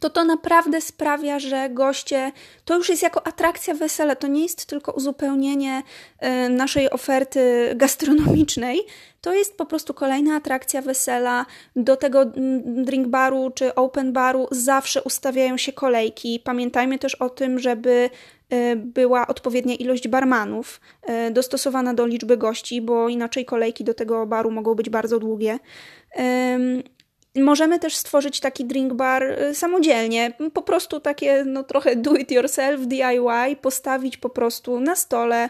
to 0.00 0.10
to 0.10 0.24
naprawdę 0.24 0.80
sprawia, 0.80 1.38
że 1.38 1.70
goście 1.70 2.32
to 2.64 2.76
już 2.76 2.88
jest 2.88 3.02
jako 3.02 3.26
atrakcja 3.26 3.74
wesele, 3.74 4.16
to 4.16 4.26
nie 4.26 4.42
jest 4.42 4.66
tylko 4.66 4.92
uzupełnienie 4.92 5.82
y, 6.46 6.48
naszej 6.48 6.90
oferty 6.90 7.40
gastronomicznej, 7.74 8.80
to 9.20 9.34
jest 9.34 9.56
po 9.56 9.66
prostu 9.66 9.94
kolejna 9.94 10.36
atrakcja 10.36 10.82
wesela. 10.82 11.46
Do 11.76 11.96
tego 11.96 12.22
mm, 12.22 12.84
drink 12.84 13.08
baru 13.08 13.50
czy 13.50 13.74
open 13.74 14.12
baru 14.12 14.48
zawsze 14.50 15.02
ustawiają 15.02 15.56
się 15.56 15.72
kolejki. 15.72 16.40
Pamiętajmy 16.44 16.98
też 16.98 17.14
o 17.14 17.30
tym, 17.30 17.58
żeby 17.58 18.10
y, 18.52 18.76
była 18.76 19.26
odpowiednia 19.26 19.74
ilość 19.74 20.08
barmanów 20.08 20.80
y, 21.28 21.30
dostosowana 21.30 21.94
do 21.94 22.06
liczby 22.06 22.36
gości, 22.36 22.82
bo 22.82 23.08
inaczej 23.08 23.44
kolejki 23.44 23.84
do 23.84 23.94
tego 23.94 24.26
baru 24.26 24.50
mogą 24.50 24.74
być 24.74 24.90
bardzo 24.90 25.18
długie. 25.18 25.58
Możemy 27.36 27.78
też 27.78 27.96
stworzyć 27.96 28.40
taki 28.40 28.64
drink 28.64 28.92
bar 28.92 29.22
y, 29.22 29.54
samodzielnie, 29.54 30.32
po 30.52 30.62
prostu 30.62 31.00
takie 31.00 31.44
no, 31.44 31.62
trochę 31.62 31.96
do 31.96 32.14
it 32.14 32.30
yourself, 32.30 32.86
DIY, 32.86 33.56
postawić 33.62 34.16
po 34.16 34.30
prostu 34.30 34.80
na 34.80 34.96
stole 34.96 35.48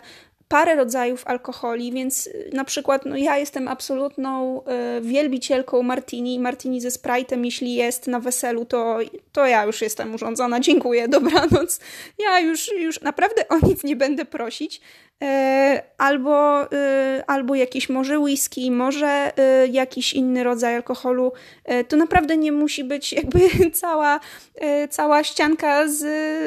parę 0.48 0.74
rodzajów 0.74 1.26
alkoholi, 1.26 1.92
więc 1.92 2.26
y, 2.26 2.50
na 2.52 2.64
przykład 2.64 3.06
no, 3.06 3.16
ja 3.16 3.38
jestem 3.38 3.68
absolutną 3.68 4.60
y, 4.60 5.00
wielbicielką 5.00 5.82
martini, 5.82 6.40
martini 6.40 6.80
ze 6.80 6.88
Sprite'em, 6.88 7.44
jeśli 7.44 7.74
jest 7.74 8.06
na 8.06 8.20
weselu, 8.20 8.64
to, 8.64 8.98
to 9.32 9.46
ja 9.46 9.64
już 9.64 9.82
jestem 9.82 10.14
urządzona, 10.14 10.60
dziękuję, 10.60 11.08
dobranoc. 11.18 11.80
Ja 12.18 12.40
już, 12.40 12.72
już 12.72 13.00
naprawdę 13.00 13.48
o 13.48 13.66
nic 13.66 13.84
nie 13.84 13.96
będę 13.96 14.24
prosić. 14.24 14.80
E, 15.22 15.82
albo, 15.98 16.64
y, 16.64 17.24
albo 17.26 17.54
jakiś 17.54 17.88
może 17.88 18.18
whisky, 18.18 18.70
może 18.70 19.32
y, 19.64 19.68
jakiś 19.68 20.14
inny 20.14 20.44
rodzaj 20.44 20.74
alkoholu. 20.74 21.32
E, 21.64 21.84
to 21.84 21.96
naprawdę 21.96 22.36
nie 22.36 22.52
musi 22.52 22.84
być 22.84 23.12
jakby 23.12 23.40
cała, 23.80 24.20
e, 24.54 24.88
cała 24.88 25.24
ścianka 25.24 25.88
z, 25.88 25.98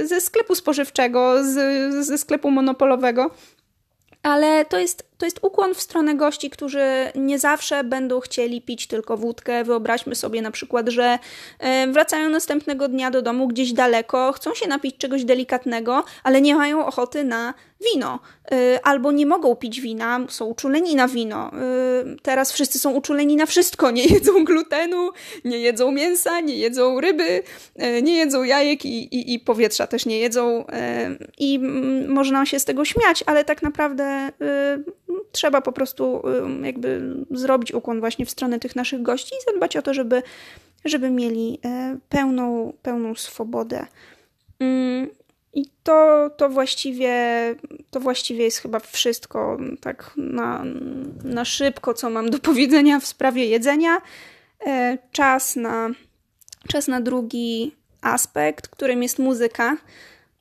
ze 0.09 0.21
sklepu 0.21 0.55
spożywczego, 0.55 1.43
z, 1.43 2.05
ze 2.05 2.17
sklepu 2.17 2.51
monopolowego 2.51 3.31
ale 4.23 4.65
to 4.65 4.79
jest, 4.79 5.08
to 5.19 5.25
jest 5.25 5.39
ukłon 5.41 5.73
w 5.73 5.81
stronę 5.81 6.15
gości, 6.15 6.49
którzy 6.49 6.81
nie 7.15 7.39
zawsze 7.39 7.83
będą 7.83 8.19
chcieli 8.19 8.61
pić 8.61 8.87
tylko 8.87 9.17
wódkę. 9.17 9.63
Wyobraźmy 9.63 10.15
sobie 10.15 10.41
na 10.41 10.51
przykład, 10.51 10.89
że 10.89 11.19
e, 11.59 11.87
wracają 11.87 12.29
następnego 12.29 12.87
dnia 12.87 13.11
do 13.11 13.21
domu 13.21 13.47
gdzieś 13.47 13.73
daleko, 13.73 14.31
chcą 14.31 14.55
się 14.55 14.67
napić 14.67 14.97
czegoś 14.97 15.25
delikatnego, 15.25 16.03
ale 16.23 16.41
nie 16.41 16.55
mają 16.55 16.85
ochoty 16.85 17.23
na 17.23 17.53
wino, 17.93 18.19
y, 18.53 18.83
albo 18.83 19.11
nie 19.11 19.25
mogą 19.25 19.55
pić 19.55 19.81
wina, 19.81 20.19
są 20.29 20.45
uczuleni 20.45 20.95
na 20.95 21.07
wino. 21.07 21.51
Y, 21.53 22.17
teraz 22.21 22.51
wszyscy 22.51 22.79
są 22.79 22.91
uczuleni 22.91 23.35
na 23.35 23.45
wszystko, 23.45 23.91
nie 23.91 24.05
jedzą 24.05 24.45
glutenu, 24.45 25.09
nie 25.45 25.59
jedzą 25.59 25.91
mięsa, 25.91 26.39
nie 26.39 26.55
jedzą 26.55 27.01
ryby, 27.01 27.43
nie 28.01 28.17
jedzą 28.17 28.43
jajek 28.43 28.85
i, 28.85 29.15
i, 29.15 29.33
i 29.33 29.39
powietrza 29.39 29.87
też 29.87 30.05
nie 30.05 30.19
jedzą 30.19 30.65
i 31.37 31.59
można 32.07 32.45
się 32.45 32.59
z 32.59 32.65
tego 32.65 32.85
śmiać, 32.85 33.23
ale 33.25 33.45
tak 33.45 33.61
naprawdę 33.61 34.31
trzeba 35.31 35.61
po 35.61 35.71
prostu 35.71 36.21
jakby 36.63 37.15
zrobić 37.31 37.73
ukłon 37.73 37.99
właśnie 37.99 38.25
w 38.25 38.29
stronę 38.29 38.59
tych 38.59 38.75
naszych 38.75 39.01
gości 39.01 39.35
i 39.35 39.51
zadbać 39.51 39.77
o 39.77 39.81
to, 39.81 39.93
żeby, 39.93 40.23
żeby 40.85 41.09
mieli 41.09 41.59
pełną, 42.09 42.73
pełną 42.81 43.15
swobodę. 43.15 43.85
Mm, 44.59 45.07
i 45.53 45.65
to, 45.83 46.29
to, 46.37 46.49
właściwie, 46.49 47.15
to 47.91 47.99
właściwie 47.99 48.43
jest 48.43 48.57
chyba 48.57 48.79
wszystko 48.79 49.57
tak 49.81 50.11
na, 50.17 50.63
na 51.23 51.45
szybko, 51.45 51.93
co 51.93 52.09
mam 52.09 52.29
do 52.29 52.39
powiedzenia 52.49 52.99
w 52.99 53.05
sprawie 53.05 53.45
jedzenia. 53.45 54.01
E, 54.65 54.97
czas 55.11 55.55
na, 55.55 55.89
czas 56.67 56.87
na 56.87 57.01
drugi 57.01 57.75
aspekt, 58.01 58.67
którym 58.67 59.03
jest 59.03 59.19
muzyka. 59.19 59.77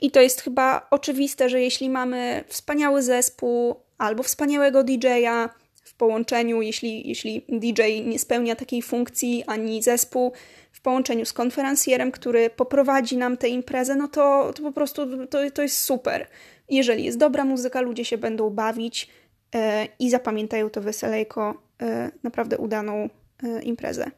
I 0.01 0.11
to 0.11 0.21
jest 0.21 0.41
chyba 0.41 0.87
oczywiste, 0.91 1.49
że 1.49 1.61
jeśli 1.61 1.91
mamy 1.91 2.45
wspaniały 2.49 3.03
zespół 3.03 3.77
albo 3.99 4.23
wspaniałego 4.23 4.85
DJ-a 4.85 5.49
w 5.85 5.95
połączeniu, 5.95 6.63
jeśli, 6.63 7.09
jeśli 7.09 7.45
DJ 7.49 7.83
nie 8.05 8.19
spełnia 8.19 8.57
takiej 8.57 8.83
funkcji 8.83 9.45
ani 9.47 9.83
zespół, 9.83 10.33
w 10.73 10.81
połączeniu 10.81 11.25
z 11.25 11.33
konferencjerem, 11.33 12.13
który 12.13 12.51
poprowadzi 12.51 13.17
nam 13.17 13.37
tę 13.37 13.49
imprezę, 13.49 13.97
no 13.97 14.09
to, 14.09 14.53
to 14.53 14.63
po 14.63 14.73
prostu 14.73 15.27
to, 15.27 15.51
to 15.51 15.63
jest 15.63 15.81
super. 15.81 16.27
Jeżeli 16.69 17.05
jest 17.05 17.19
dobra 17.19 17.45
muzyka, 17.45 17.81
ludzie 17.81 18.05
się 18.05 18.19
będą 18.19 18.51
bawić 18.51 19.09
e, 19.55 19.89
i 19.99 20.11
zapamiętają 20.11 20.71
to 20.71 20.81
wesele 20.81 21.19
jako 21.19 21.63
e, 21.83 22.11
naprawdę 22.23 22.59
udaną 22.59 23.09
e, 23.43 23.63
imprezę. 23.63 24.11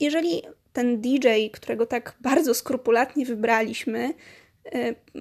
Jeżeli 0.00 0.42
ten 0.72 1.00
DJ, 1.00 1.28
którego 1.52 1.86
tak 1.86 2.14
bardzo 2.20 2.54
skrupulatnie 2.54 3.26
wybraliśmy, 3.26 4.14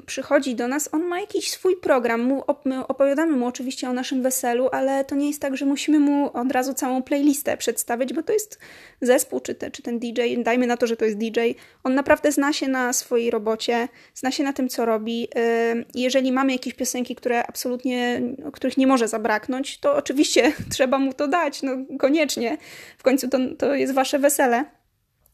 przychodzi 0.05 0.55
do 0.55 0.67
nas, 0.67 0.89
on 0.91 1.03
ma 1.03 1.19
jakiś 1.19 1.51
swój 1.51 1.77
program. 1.77 2.41
My 2.65 2.87
opowiadamy 2.87 3.37
mu 3.37 3.47
oczywiście 3.47 3.89
o 3.89 3.93
naszym 3.93 4.23
weselu, 4.23 4.69
ale 4.71 5.05
to 5.05 5.15
nie 5.15 5.27
jest 5.27 5.41
tak, 5.41 5.57
że 5.57 5.65
musimy 5.65 5.99
mu 5.99 6.37
od 6.37 6.51
razu 6.51 6.73
całą 6.73 7.03
playlistę 7.03 7.57
przedstawić, 7.57 8.13
bo 8.13 8.23
to 8.23 8.33
jest 8.33 8.59
zespół, 9.01 9.39
czy, 9.39 9.55
te, 9.55 9.71
czy 9.71 9.81
ten 9.81 9.99
DJ, 9.99 10.21
dajmy 10.37 10.67
na 10.67 10.77
to, 10.77 10.87
że 10.87 10.97
to 10.97 11.05
jest 11.05 11.17
DJ. 11.17 11.39
On 11.83 11.95
naprawdę 11.95 12.31
zna 12.31 12.53
się 12.53 12.67
na 12.67 12.93
swojej 12.93 13.31
robocie, 13.31 13.87
zna 14.13 14.31
się 14.31 14.43
na 14.43 14.53
tym, 14.53 14.69
co 14.69 14.85
robi. 14.85 15.27
Y, 15.37 15.85
jeżeli 15.95 16.31
mamy 16.31 16.51
jakieś 16.51 16.73
piosenki, 16.73 17.15
które 17.15 17.47
absolutnie, 17.47 18.21
których 18.53 18.77
nie 18.77 18.87
może 18.87 19.07
zabraknąć, 19.07 19.79
to 19.79 19.95
oczywiście 19.95 20.53
trzeba 20.73 20.99
mu 20.99 21.13
to 21.13 21.27
dać, 21.27 21.61
no 21.61 21.71
koniecznie. 21.99 22.57
W 22.97 23.03
końcu 23.03 23.29
to, 23.29 23.37
to 23.57 23.75
jest 23.75 23.93
wasze 23.93 24.19
wesele. 24.19 24.65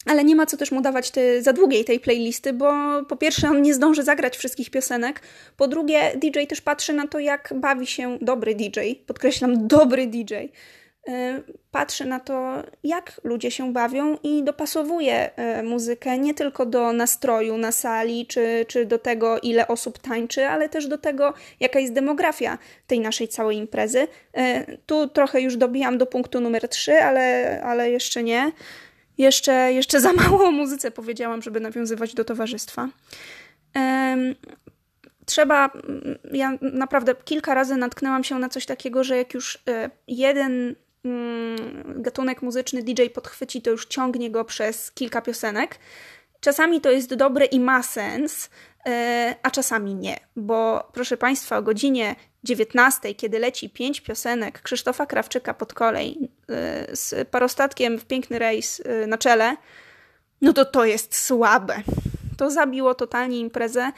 Ale 0.05 0.23
nie 0.23 0.35
ma 0.35 0.45
co 0.45 0.57
też 0.57 0.71
mu 0.71 0.81
dawać 0.81 1.11
te, 1.11 1.41
za 1.41 1.53
długiej 1.53 1.85
tej 1.85 1.99
playlisty, 1.99 2.53
bo 2.53 2.71
po 3.09 3.17
pierwsze 3.17 3.49
on 3.49 3.61
nie 3.61 3.73
zdąży 3.73 4.03
zagrać 4.03 4.37
wszystkich 4.37 4.69
piosenek, 4.69 5.21
po 5.57 5.67
drugie 5.67 6.11
DJ 6.15 6.43
też 6.49 6.61
patrzy 6.61 6.93
na 6.93 7.07
to, 7.07 7.19
jak 7.19 7.53
bawi 7.55 7.87
się 7.87 8.17
dobry 8.21 8.55
DJ, 8.55 8.79
podkreślam, 9.05 9.67
dobry 9.67 10.07
DJ. 10.07 10.33
Y, 11.09 11.43
patrzy 11.71 12.05
na 12.05 12.19
to, 12.19 12.63
jak 12.83 13.21
ludzie 13.23 13.51
się 13.51 13.73
bawią 13.73 14.17
i 14.23 14.43
dopasowuje 14.43 15.29
y, 15.59 15.63
muzykę 15.63 16.17
nie 16.17 16.33
tylko 16.33 16.65
do 16.65 16.93
nastroju 16.93 17.57
na 17.57 17.71
sali, 17.71 18.27
czy, 18.27 18.65
czy 18.67 18.85
do 18.85 18.97
tego, 18.97 19.39
ile 19.39 19.67
osób 19.67 19.99
tańczy, 19.99 20.45
ale 20.45 20.69
też 20.69 20.87
do 20.87 20.97
tego, 20.97 21.33
jaka 21.59 21.79
jest 21.79 21.93
demografia 21.93 22.57
tej 22.87 22.99
naszej 22.99 23.27
całej 23.27 23.57
imprezy. 23.57 23.99
Y, 23.99 24.77
tu 24.85 25.07
trochę 25.07 25.41
już 25.41 25.57
dobijam 25.57 25.97
do 25.97 26.05
punktu 26.05 26.39
numer 26.39 26.69
3, 26.69 27.03
ale, 27.03 27.61
ale 27.63 27.91
jeszcze 27.91 28.23
nie. 28.23 28.51
Jeszcze, 29.19 29.73
jeszcze 29.73 30.01
za 30.01 30.13
mało 30.13 30.45
o 30.45 30.51
muzyce 30.51 30.91
powiedziałam, 30.91 31.41
żeby 31.41 31.59
nawiązywać 31.59 32.13
do 32.13 32.25
towarzystwa. 32.25 32.89
Trzeba, 35.25 35.69
ja 36.31 36.57
naprawdę 36.61 37.15
kilka 37.25 37.53
razy 37.53 37.77
natknęłam 37.77 38.23
się 38.23 38.39
na 38.39 38.49
coś 38.49 38.65
takiego, 38.65 39.03
że 39.03 39.17
jak 39.17 39.33
już 39.33 39.63
e, 39.67 39.89
jeden 40.07 40.75
mm, 41.05 41.57
gatunek 42.01 42.41
muzyczny 42.41 42.83
DJ 42.83 43.05
podchwyci, 43.13 43.61
to 43.61 43.69
już 43.69 43.85
ciągnie 43.85 44.31
go 44.31 44.45
przez 44.45 44.91
kilka 44.91 45.21
piosenek. 45.21 45.79
Czasami 46.39 46.81
to 46.81 46.91
jest 46.91 47.15
dobre 47.15 47.45
i 47.45 47.59
ma 47.59 47.83
sens, 47.83 48.49
e, 48.85 49.35
a 49.43 49.51
czasami 49.51 49.95
nie, 49.95 50.19
bo 50.35 50.89
proszę 50.93 51.17
Państwa, 51.17 51.57
o 51.57 51.61
godzinie 51.61 52.15
19, 52.43 53.15
kiedy 53.15 53.39
leci 53.39 53.69
pięć 53.69 54.01
piosenek 54.01 54.61
Krzysztofa 54.61 55.05
Krawczyka 55.05 55.53
pod 55.53 55.73
kolej 55.73 56.29
z 56.93 57.29
parostatkiem 57.29 57.99
w 57.99 58.05
piękny 58.05 58.39
rejs 58.39 58.79
y, 58.79 59.07
na 59.07 59.17
czele, 59.17 59.55
no 60.41 60.53
to 60.53 60.65
to 60.65 60.85
jest 60.85 61.15
słabe. 61.15 61.75
to 62.37 62.49
zabiło 62.49 62.95
totalnie 62.95 63.39
imprezę. 63.39 63.91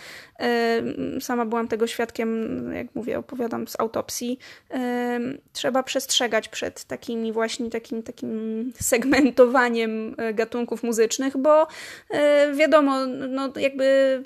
Sama 1.20 1.46
byłam 1.46 1.68
tego 1.68 1.88
świadkiem, 1.88 2.60
jak 2.74 2.96
mówię, 2.96 3.20
opowiadam 3.20 3.68
z 3.68 3.80
autopsji. 3.80 4.40
Trzeba 5.54 5.84
przestrzegać 5.84 6.50
przed 6.50 6.84
takimi 6.84 7.32
właśnie 7.32 7.70
takim, 7.70 8.04
takim 8.04 8.74
segmentowaniem 8.80 10.16
gatunków 10.34 10.84
muzycznych, 10.84 11.38
bo 11.38 11.68
wiadomo, 12.54 13.06
no 13.06 13.50
jakby 13.56 14.24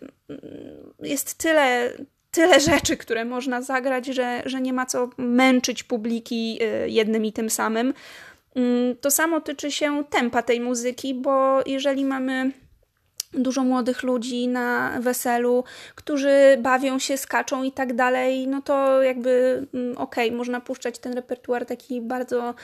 jest 1.00 1.34
tyle 1.34 1.92
tyle 2.36 2.60
rzeczy, 2.60 2.98
które 2.98 3.26
można 3.26 3.62
zagrać, 3.62 4.06
że, 4.06 4.42
że 4.46 4.62
nie 4.62 4.74
ma 4.74 4.86
co 4.86 5.10
męczyć 5.18 5.84
publiki 5.84 6.60
y, 6.86 6.90
jednym 6.90 7.26
i 7.26 7.34
tym 7.34 7.50
samym. 7.50 7.94
Mm, 8.56 8.96
to 9.02 9.12
samo 9.12 9.42
tyczy 9.42 9.72
się 9.72 10.04
tempa 10.10 10.42
tej 10.42 10.60
muzyki, 10.60 11.14
bo 11.14 11.62
jeżeli 11.66 12.06
mamy 12.06 12.52
dużo 13.36 13.64
młodych 13.64 14.04
ludzi 14.04 14.48
na 14.48 14.98
weselu, 15.00 15.64
którzy 15.96 16.58
bawią 16.60 17.00
się, 17.00 17.18
skaczą 17.18 17.64
i 17.64 17.72
tak 17.72 17.94
dalej, 17.94 18.48
no 18.48 18.62
to 18.62 19.04
jakby 19.04 19.66
mm, 19.74 19.98
okej, 19.98 20.28
okay, 20.28 20.38
można 20.38 20.62
puszczać 20.62 21.00
ten 21.00 21.14
repertuar 21.14 21.66
taki 21.66 22.02
bardzo 22.02 22.38
um, 22.38 22.56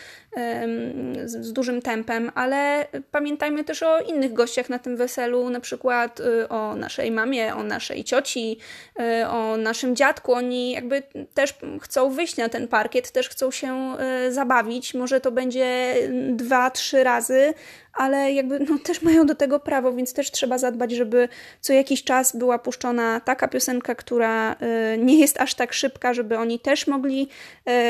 z, 1.25 1.45
z, 1.45 1.53
dużym 1.53 1.81
tempem, 1.81 2.31
ale 2.35 2.87
pamiętajmy 3.11 3.63
też 3.63 3.83
o 3.83 3.99
innych 3.99 4.33
gościach 4.33 4.69
na 4.69 4.79
tym 4.79 4.97
weselu, 4.97 5.49
na 5.49 5.59
przykład 5.59 6.19
y, 6.19 6.49
o 6.49 6.75
naszej 6.75 7.11
mamie, 7.11 7.55
o 7.55 7.63
naszej 7.63 8.03
cioci, 8.03 8.57
y, 8.99 9.27
o 9.27 9.57
naszym 9.57 9.95
dziadku. 9.95 10.33
Oni 10.33 10.71
jakby 10.71 11.03
też 11.33 11.53
chcą 11.81 12.09
wyjść 12.09 12.37
na 12.37 12.49
ten 12.49 12.67
parkiet, 12.67 13.11
też 13.11 13.29
chcą 13.29 13.51
się 13.51 13.95
y, 14.27 14.33
zabawić. 14.33 14.93
Może 14.93 15.21
to 15.21 15.31
będzie 15.31 15.95
dwa, 16.35 16.71
trzy 16.71 17.03
razy, 17.03 17.53
ale 17.93 18.31
jakby 18.31 18.59
no, 18.59 18.79
też 18.83 19.01
mają 19.01 19.25
do 19.25 19.35
tego 19.35 19.59
prawo, 19.59 19.93
więc 19.93 20.13
też 20.13 20.31
trzeba 20.31 20.57
zadbać, 20.61 20.91
żeby 20.91 21.27
co 21.61 21.73
jakiś 21.73 22.03
czas 22.03 22.35
była 22.35 22.59
puszczona 22.59 23.19
taka 23.19 23.47
piosenka, 23.47 23.95
która 23.95 24.53
y, 24.53 24.97
nie 24.97 25.19
jest 25.19 25.41
aż 25.41 25.55
tak 25.55 25.73
szybka, 25.73 26.13
żeby 26.13 26.37
oni 26.37 26.59
też 26.59 26.87
mogli 26.87 27.27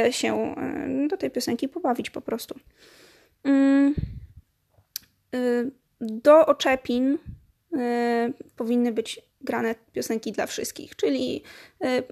y, 0.07 0.13
się 0.13 0.55
y, 1.03 1.07
do 1.07 1.17
tej 1.17 1.31
piosenki 1.31 1.67
pobawić 1.67 2.09
po 2.09 2.21
prostu. 2.21 2.59
Mm, 3.43 3.95
do 6.01 6.45
oczepin 6.45 7.17
powinny 8.55 8.91
być 8.91 9.30
grane 9.43 9.75
piosenki 9.93 10.31
dla 10.31 10.45
wszystkich, 10.45 10.95
czyli 10.95 11.43
e, 11.81 12.03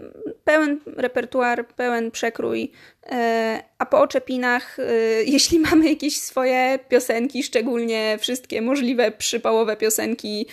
pełen 0.43 0.79
repertuar, 0.85 1.67
pełen 1.67 2.11
przekrój, 2.11 2.71
e, 3.05 3.63
a 3.77 3.85
po 3.85 4.01
oczepinach, 4.01 4.79
e, 4.79 4.83
jeśli 5.35 5.59
mamy 5.59 5.89
jakieś 5.89 6.21
swoje 6.21 6.79
piosenki, 6.89 7.43
szczególnie 7.43 8.17
wszystkie 8.21 8.61
możliwe 8.61 9.11
przypałowe 9.11 9.77
piosenki, 9.77 10.45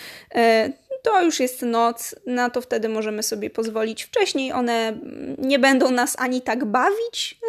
to 1.02 1.23
już 1.23 1.40
jest 1.40 1.62
noc, 1.62 2.14
na 2.26 2.50
to 2.50 2.61
wtedy 2.61 2.88
możemy 2.88 3.23
sobie 3.23 3.50
pozwolić. 3.50 4.04
Wcześniej 4.04 4.52
one 4.52 4.99
nie 5.38 5.59
będą 5.59 5.90
nas 5.90 6.16
ani 6.18 6.42
tak 6.42 6.64
bawić, 6.64 7.40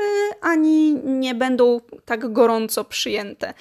ani 0.41 0.93
nie 1.03 1.35
będą 1.35 1.81
tak 2.05 2.31
gorąco 2.31 2.85
przyjęte. 2.85 3.53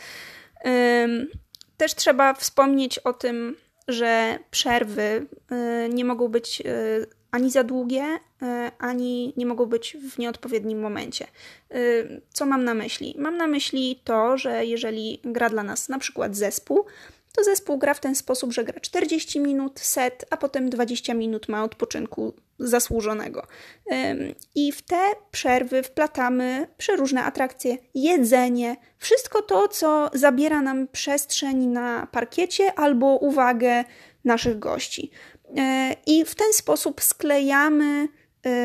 Też 1.77 1.95
trzeba 1.95 2.35
wspomnieć 2.35 2.99
o 2.99 3.13
tym, 3.13 3.57
że 3.89 4.39
przerwy 4.51 5.27
y, 5.83 5.89
nie 5.89 6.05
mogą 6.05 6.29
być 6.29 6.61
y, 6.61 7.07
ani 7.31 7.51
za 7.51 7.65
długie, 7.65 8.05
y, 8.05 8.47
ani 8.79 9.33
nie 9.37 9.47
mogą 9.47 9.67
być 9.67 9.97
w 9.97 10.19
nieodpowiednim 10.19 10.81
momencie. 10.81 11.27
Co 12.33 12.47
mam 12.47 12.65
na 12.65 12.75
myśli? 12.75 13.15
Mam 13.19 13.37
na 13.37 13.47
myśli 13.47 14.01
to, 14.05 14.39
że 14.39 14.67
jeżeli 14.67 15.21
gra 15.25 15.51
dla 15.51 15.63
nas 15.63 15.89
na 15.89 15.99
przykład 15.99 16.37
zespół, 16.37 16.85
to 17.37 17.45
zespół 17.45 17.79
gra 17.79 17.95
w 17.95 18.01
ten 18.01 18.15
sposób, 18.15 18.53
że 18.53 18.65
gra 18.65 18.81
40 18.81 19.41
minut 19.41 19.81
set, 19.81 20.25
a 20.31 20.37
potem 20.37 20.71
20 20.71 21.15
minut 21.15 21.49
ma 21.49 21.65
odpoczynku 21.65 22.35
zasłużonego. 22.59 23.47
I 24.55 24.73
w 24.73 24.83
te 24.83 25.03
przerwy 25.31 25.83
wplatamy 25.83 26.69
przeróżne 26.77 27.25
atrakcje, 27.25 27.79
jedzenie, 27.95 28.77
wszystko 28.99 29.43
to, 29.43 29.69
co 29.69 30.11
zabiera 30.15 30.63
nam 30.63 30.89
przestrzeń 30.89 31.67
na 31.67 32.07
parkiecie 32.07 32.79
albo 32.79 33.07
uwagę 33.07 33.85
naszych 34.25 34.59
gości. 34.59 35.11
E, 35.57 35.97
I 36.07 36.25
w 36.25 36.35
ten 36.35 36.53
sposób 36.53 37.03
sklejamy 37.03 38.09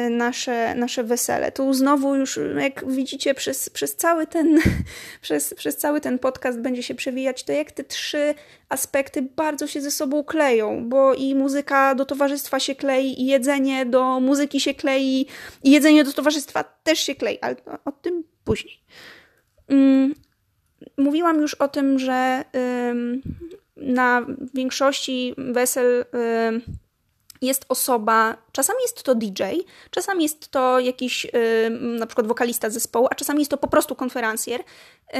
nasze, 0.09 0.75
nasze 0.75 1.03
wesele. 1.03 1.51
Tu 1.51 1.73
znowu 1.73 2.15
już, 2.15 2.39
jak 2.59 2.91
widzicie, 2.91 3.33
przez, 3.33 3.69
przez, 3.69 3.95
cały 3.95 4.27
ten, 4.27 4.59
przez, 5.21 5.53
przez 5.53 5.77
cały 5.77 6.01
ten 6.01 6.19
podcast 6.19 6.59
będzie 6.59 6.83
się 6.83 6.95
przewijać 6.95 7.43
to, 7.43 7.51
jak 7.51 7.71
te 7.71 7.83
trzy 7.83 8.33
aspekty 8.69 9.21
bardzo 9.21 9.67
się 9.67 9.81
ze 9.81 9.91
sobą 9.91 10.23
kleją, 10.23 10.89
bo 10.89 11.13
i 11.13 11.35
muzyka 11.35 11.95
do 11.95 12.05
towarzystwa 12.05 12.59
się 12.59 12.75
klei, 12.75 13.21
i 13.21 13.25
jedzenie 13.25 13.85
do 13.85 14.19
muzyki 14.19 14.59
się 14.59 14.73
klei, 14.73 15.27
i 15.63 15.71
jedzenie 15.71 16.03
do 16.03 16.13
towarzystwa 16.13 16.63
też 16.63 16.99
się 16.99 17.15
klei, 17.15 17.39
ale 17.41 17.55
o 17.85 17.91
tym 17.91 18.23
później. 18.43 18.79
Mm, 19.67 20.15
mówiłam 20.97 21.41
już 21.41 21.53
o 21.53 21.67
tym, 21.67 21.99
że 21.99 22.43
na 23.75 24.25
większości 24.53 25.35
wesel 25.37 26.05
jest 27.41 27.65
osoba, 27.69 28.37
czasami 28.51 28.79
jest 28.81 29.03
to 29.03 29.15
DJ, 29.15 29.43
czasami 29.91 30.23
jest 30.23 30.51
to 30.51 30.79
jakiś 30.79 31.25
yy, 31.25 31.69
na 31.69 32.05
przykład 32.05 32.27
wokalista 32.27 32.69
zespołu, 32.69 33.07
a 33.11 33.15
czasami 33.15 33.39
jest 33.39 33.51
to 33.51 33.57
po 33.57 33.67
prostu 33.67 33.95
konferencjer. 33.95 34.63
Yy, 35.13 35.19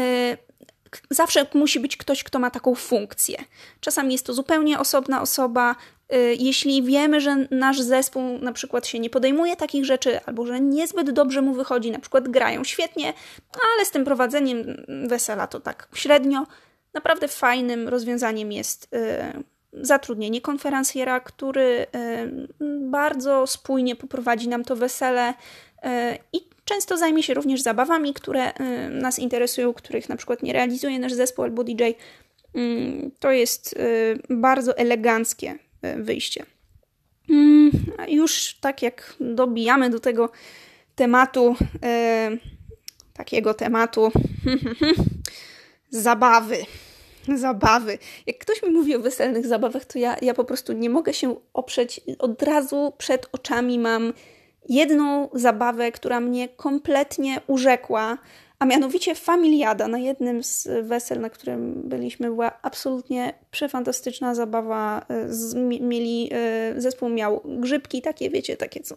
zawsze 1.09 1.45
musi 1.53 1.79
być 1.79 1.97
ktoś, 1.97 2.23
kto 2.23 2.39
ma 2.39 2.51
taką 2.51 2.75
funkcję. 2.75 3.37
Czasami 3.79 4.11
jest 4.11 4.25
to 4.25 4.33
zupełnie 4.33 4.79
osobna 4.79 5.21
osoba. 5.21 5.75
Yy, 6.09 6.35
jeśli 6.35 6.83
wiemy, 6.83 7.21
że 7.21 7.47
nasz 7.51 7.81
zespół 7.81 8.37
na 8.37 8.53
przykład 8.53 8.87
się 8.87 8.99
nie 8.99 9.09
podejmuje 9.09 9.55
takich 9.55 9.85
rzeczy, 9.85 10.19
albo 10.25 10.45
że 10.45 10.59
niezbyt 10.59 11.11
dobrze 11.11 11.41
mu 11.41 11.53
wychodzi, 11.53 11.91
na 11.91 11.99
przykład 11.99 12.27
grają 12.27 12.63
świetnie, 12.63 13.13
ale 13.75 13.85
z 13.85 13.91
tym 13.91 14.05
prowadzeniem 14.05 14.85
wesela 15.07 15.47
to 15.47 15.59
tak 15.59 15.87
średnio, 15.93 16.45
naprawdę 16.93 17.27
fajnym 17.27 17.87
rozwiązaniem 17.87 18.51
jest 18.51 18.93
y, 18.93 19.43
zatrudnienie 19.73 20.41
konferencjera, 20.41 21.19
który 21.19 21.85
bardzo 22.81 23.47
spójnie 23.47 23.95
poprowadzi 23.95 24.49
nam 24.49 24.63
to 24.63 24.75
wesele 24.75 25.33
e, 25.83 26.17
i 26.33 26.39
często 26.65 26.97
zajmie 26.97 27.23
się 27.23 27.33
również 27.33 27.61
zabawami, 27.61 28.13
które 28.13 28.53
nas 28.89 29.19
interesują, 29.19 29.73
których 29.73 30.09
na 30.09 30.15
przykład 30.15 30.43
nie 30.43 30.53
realizuje 30.53 30.99
nasz 30.99 31.13
zespół 31.13 31.43
albo 31.43 31.63
DJ. 31.63 31.83
Mm, 32.55 33.11
to 33.19 33.31
jest 33.31 33.75
e, 34.29 34.35
bardzo 34.35 34.77
eleganckie 34.77 35.55
e, 35.81 36.03
wyjście. 36.03 36.45
Mm, 37.29 37.71
już 38.07 38.57
tak 38.61 38.81
jak 38.81 39.15
dobijamy 39.19 39.89
do 39.89 39.99
tego 39.99 40.31
tematu, 40.95 41.55
takiego 43.13 43.53
tematu 43.53 44.11
zabawy 45.89 46.57
zabawy. 47.35 47.97
Jak 48.27 48.37
ktoś 48.37 48.63
mi 48.63 48.69
mówi 48.69 48.95
o 48.95 48.99
weselnych 48.99 49.47
zabawach, 49.47 49.85
to 49.85 49.99
ja, 49.99 50.15
ja 50.21 50.33
po 50.33 50.43
prostu 50.43 50.73
nie 50.73 50.89
mogę 50.89 51.13
się 51.13 51.35
oprzeć. 51.53 52.01
Od 52.19 52.43
razu 52.43 52.93
przed 52.97 53.27
oczami 53.31 53.79
mam 53.79 54.13
jedną 54.69 55.29
zabawę, 55.33 55.91
która 55.91 56.19
mnie 56.19 56.49
kompletnie 56.49 57.41
urzekła, 57.47 58.17
a 58.61 58.65
mianowicie 58.65 59.15
Familiada 59.15 59.87
na 59.87 59.97
jednym 59.97 60.43
z 60.43 60.67
wesel, 60.81 61.21
na 61.21 61.29
którym 61.29 61.81
byliśmy, 61.83 62.27
była 62.27 62.59
absolutnie 62.61 63.33
przefantastyczna 63.51 64.35
zabawa. 64.35 65.05
E, 65.09 65.33
z, 65.33 65.53
mieli, 65.81 66.29
e, 66.33 66.81
zespół 66.81 67.09
miał 67.09 67.41
grzybki, 67.45 68.01
takie 68.01 68.29
wiecie, 68.29 68.57
takie 68.57 68.79
co 68.79 68.95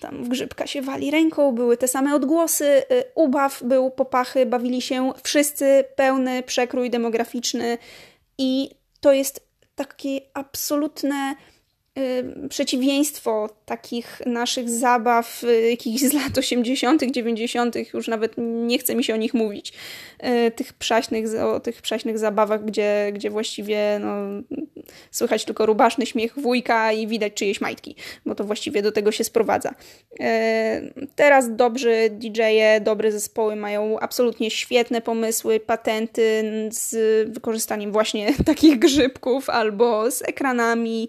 tam 0.00 0.24
w 0.24 0.28
grzybka 0.28 0.66
się 0.66 0.82
wali 0.82 1.10
ręką, 1.10 1.52
były 1.52 1.76
te 1.76 1.88
same 1.88 2.14
odgłosy, 2.14 2.66
e, 2.66 2.84
ubaw 3.14 3.62
był 3.62 3.90
popachy, 3.90 4.46
bawili 4.46 4.82
się 4.82 5.12
wszyscy, 5.22 5.84
pełny 5.96 6.42
przekrój 6.42 6.90
demograficzny 6.90 7.78
i 8.38 8.70
to 9.00 9.12
jest 9.12 9.48
takie 9.74 10.20
absolutne 10.34 11.34
przeciwieństwo 12.48 13.48
takich 13.66 14.22
naszych 14.26 14.70
zabaw 14.70 15.44
y, 15.44 15.70
jakichś 15.70 16.00
z 16.00 16.12
lat 16.12 16.38
80., 16.38 17.02
90., 17.10 17.94
już 17.94 18.08
nawet 18.08 18.32
nie 18.38 18.78
chce 18.78 18.94
mi 18.94 19.04
się 19.04 19.14
o 19.14 19.16
nich 19.16 19.34
mówić. 19.34 19.72
Y, 20.46 20.50
tych 20.50 20.72
przaśnych, 20.72 21.26
o 21.42 21.60
tych 21.60 21.82
przaśnych 21.82 22.18
zabawach, 22.18 22.64
gdzie, 22.64 23.10
gdzie 23.12 23.30
właściwie 23.30 24.00
no, 24.00 24.42
słychać 25.10 25.44
tylko 25.44 25.66
rubaszny 25.66 26.06
śmiech 26.06 26.38
wujka 26.38 26.92
i 26.92 27.06
widać 27.06 27.34
czyjeś 27.34 27.60
majtki, 27.60 27.96
bo 28.26 28.34
to 28.34 28.44
właściwie 28.44 28.82
do 28.82 28.92
tego 28.92 29.12
się 29.12 29.24
sprowadza. 29.24 29.74
Teraz 31.16 31.56
dobrzy 31.56 32.08
DJ-e, 32.10 32.80
dobre 32.80 33.12
zespoły 33.12 33.56
mają 33.56 34.00
absolutnie 34.00 34.50
świetne 34.50 35.00
pomysły, 35.00 35.60
patenty 35.60 36.42
z 36.70 36.94
wykorzystaniem 37.30 37.92
właśnie 37.92 38.34
takich 38.46 38.78
grzybków 38.78 39.50
albo 39.50 40.10
z 40.10 40.22
ekranami 40.22 41.08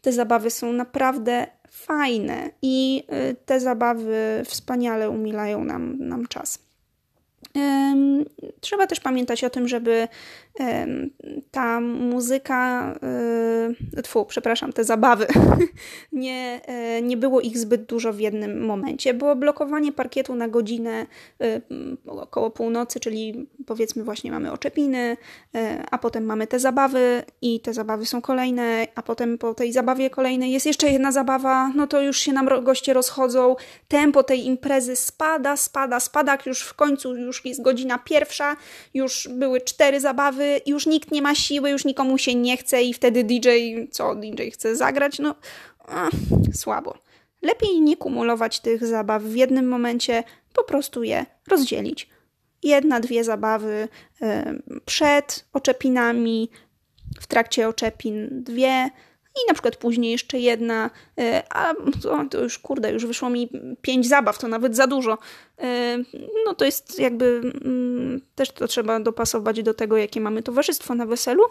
te 0.00 0.12
zabawy 0.12 0.50
są 0.50 0.72
naprawdę 0.72 1.46
fajne 1.70 2.50
i 2.62 3.04
y, 3.30 3.36
te 3.46 3.60
zabawy 3.60 4.42
wspaniale 4.44 5.10
umilają 5.10 5.64
nam, 5.64 5.96
nam 5.98 6.26
czas. 6.26 6.70
Trzeba 8.60 8.86
też 8.86 9.00
pamiętać 9.00 9.44
o 9.44 9.50
tym, 9.50 9.68
żeby 9.68 10.08
ta 11.50 11.80
muzyka, 11.80 12.92
e, 13.96 14.02
tfu, 14.02 14.24
przepraszam, 14.24 14.72
te 14.72 14.84
zabawy, 14.84 15.26
nie, 16.12 16.60
e, 16.64 17.02
nie 17.02 17.16
było 17.16 17.40
ich 17.40 17.58
zbyt 17.58 17.84
dużo 17.84 18.12
w 18.12 18.20
jednym 18.20 18.64
momencie. 18.64 19.14
Było 19.14 19.36
blokowanie 19.36 19.92
parkietu 19.92 20.34
na 20.34 20.48
godzinę 20.48 21.06
e, 21.40 21.60
około 22.06 22.50
północy, 22.50 23.00
czyli 23.00 23.46
powiedzmy 23.66 24.04
właśnie 24.04 24.30
mamy 24.30 24.52
oczepiny, 24.52 25.16
a 25.90 25.98
potem 25.98 26.24
mamy 26.24 26.46
te 26.46 26.58
zabawy 26.58 27.22
i 27.42 27.60
te 27.60 27.74
zabawy 27.74 28.06
są 28.06 28.22
kolejne, 28.22 28.86
a 28.94 29.02
potem 29.02 29.38
po 29.38 29.54
tej 29.54 29.72
zabawie 29.72 30.10
kolejnej 30.10 30.52
jest 30.52 30.66
jeszcze 30.66 30.90
jedna 30.90 31.12
zabawa, 31.12 31.72
no 31.76 31.86
to 31.86 32.02
już 32.02 32.18
się 32.18 32.32
nam 32.32 32.48
goście 32.62 32.92
rozchodzą, 32.92 33.56
tempo 33.88 34.22
tej 34.22 34.46
imprezy 34.46 34.96
spada, 34.96 35.56
spada, 35.56 36.00
spada, 36.00 36.38
już 36.46 36.62
w 36.62 36.74
końcu 36.74 37.16
już 37.16 37.44
jest 37.44 37.62
godzina 37.62 37.98
pierwsza, 37.98 38.56
już 38.94 39.28
były 39.32 39.60
cztery 39.60 40.00
zabawy, 40.00 40.49
już 40.66 40.86
nikt 40.86 41.10
nie 41.10 41.22
ma 41.22 41.34
siły, 41.34 41.70
już 41.70 41.84
nikomu 41.84 42.18
się 42.18 42.34
nie 42.34 42.56
chce 42.56 42.82
i 42.82 42.94
wtedy 42.94 43.24
DJ, 43.24 43.48
co 43.90 44.14
DJ 44.14 44.48
chce 44.48 44.76
zagrać, 44.76 45.18
no 45.18 45.34
ach, 45.88 46.12
słabo. 46.54 46.98
Lepiej 47.42 47.80
nie 47.80 47.96
kumulować 47.96 48.60
tych 48.60 48.86
zabaw 48.86 49.22
w 49.22 49.36
jednym 49.36 49.68
momencie, 49.68 50.24
po 50.54 50.64
prostu 50.64 51.02
je 51.02 51.26
rozdzielić. 51.48 52.08
Jedna, 52.62 53.00
dwie 53.00 53.24
zabawy 53.24 53.88
przed 54.86 55.44
oczepinami, 55.52 56.50
w 57.20 57.26
trakcie 57.26 57.68
oczepin 57.68 58.28
dwie, 58.44 58.90
i 59.44 59.48
na 59.48 59.54
przykład 59.54 59.76
później 59.76 60.12
jeszcze 60.12 60.38
jedna, 60.38 60.90
e, 61.18 61.42
a 61.50 61.74
to, 62.02 62.24
to, 62.30 62.40
już 62.42 62.58
kurde, 62.58 62.92
już 62.92 63.06
wyszło 63.06 63.30
mi 63.30 63.48
pięć 63.82 64.08
zabaw, 64.08 64.38
to 64.38 64.48
nawet 64.48 64.76
za 64.76 64.86
dużo. 64.86 65.18
E, 65.58 65.98
no 66.46 66.54
to 66.54 66.64
jest 66.64 66.98
jakby 66.98 67.52
mm, 67.64 68.20
też 68.34 68.50
to 68.50 68.68
trzeba 68.68 69.00
dopasować 69.00 69.62
do 69.62 69.74
tego, 69.74 69.96
jakie 69.96 70.20
mamy 70.20 70.42
towarzystwo 70.42 70.94
na 70.94 71.06
weselu. 71.06 71.42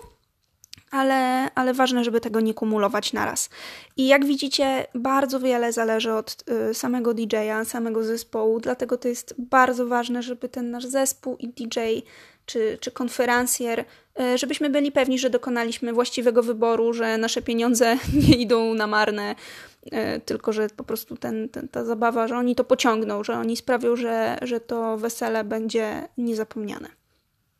Ale, 0.91 1.49
ale 1.56 1.73
ważne, 1.73 2.04
żeby 2.04 2.21
tego 2.21 2.39
nie 2.39 2.54
kumulować 2.54 3.13
naraz. 3.13 3.49
I 3.97 4.08
jak 4.08 4.25
widzicie, 4.25 4.86
bardzo 4.95 5.39
wiele 5.39 5.73
zależy 5.73 6.13
od 6.13 6.43
y, 6.69 6.73
samego 6.73 7.13
DJ-a, 7.13 7.65
samego 7.65 8.04
zespołu, 8.04 8.60
dlatego 8.60 8.97
to 8.97 9.08
jest 9.08 9.36
bardzo 9.38 9.88
ważne, 9.88 10.23
żeby 10.23 10.49
ten 10.49 10.71
nasz 10.71 10.86
zespół 10.86 11.38
i 11.38 11.47
DJ 11.47 11.80
czy, 12.49 12.78
czy 12.82 12.91
konferencjer, 12.91 13.80
e, 13.80 13.86
żebyśmy 14.36 14.69
byli 14.69 14.91
pewni, 14.91 15.19
że 15.19 15.29
dokonaliśmy 15.29 15.93
właściwego 15.93 16.43
wyboru, 16.43 16.93
że 16.93 17.17
nasze 17.17 17.41
pieniądze 17.41 17.97
nie 18.27 18.36
idą 18.36 18.73
na 18.73 18.88
marne, 18.88 19.36
e, 19.91 20.19
tylko 20.19 20.53
że 20.53 20.67
po 20.69 20.84
prostu 20.84 21.17
ten, 21.17 21.49
ten, 21.49 21.67
ta 21.67 21.86
zabawa, 21.86 22.27
że 22.27 22.38
oni 22.38 22.55
to 22.55 22.63
pociągną, 22.63 23.23
że 23.23 23.34
oni 23.34 23.58
sprawią, 23.58 23.95
że, 23.95 24.38
że 24.41 24.60
to 24.60 24.97
wesele 24.97 25.43
będzie 25.43 26.08
niezapomniane. 26.17 26.89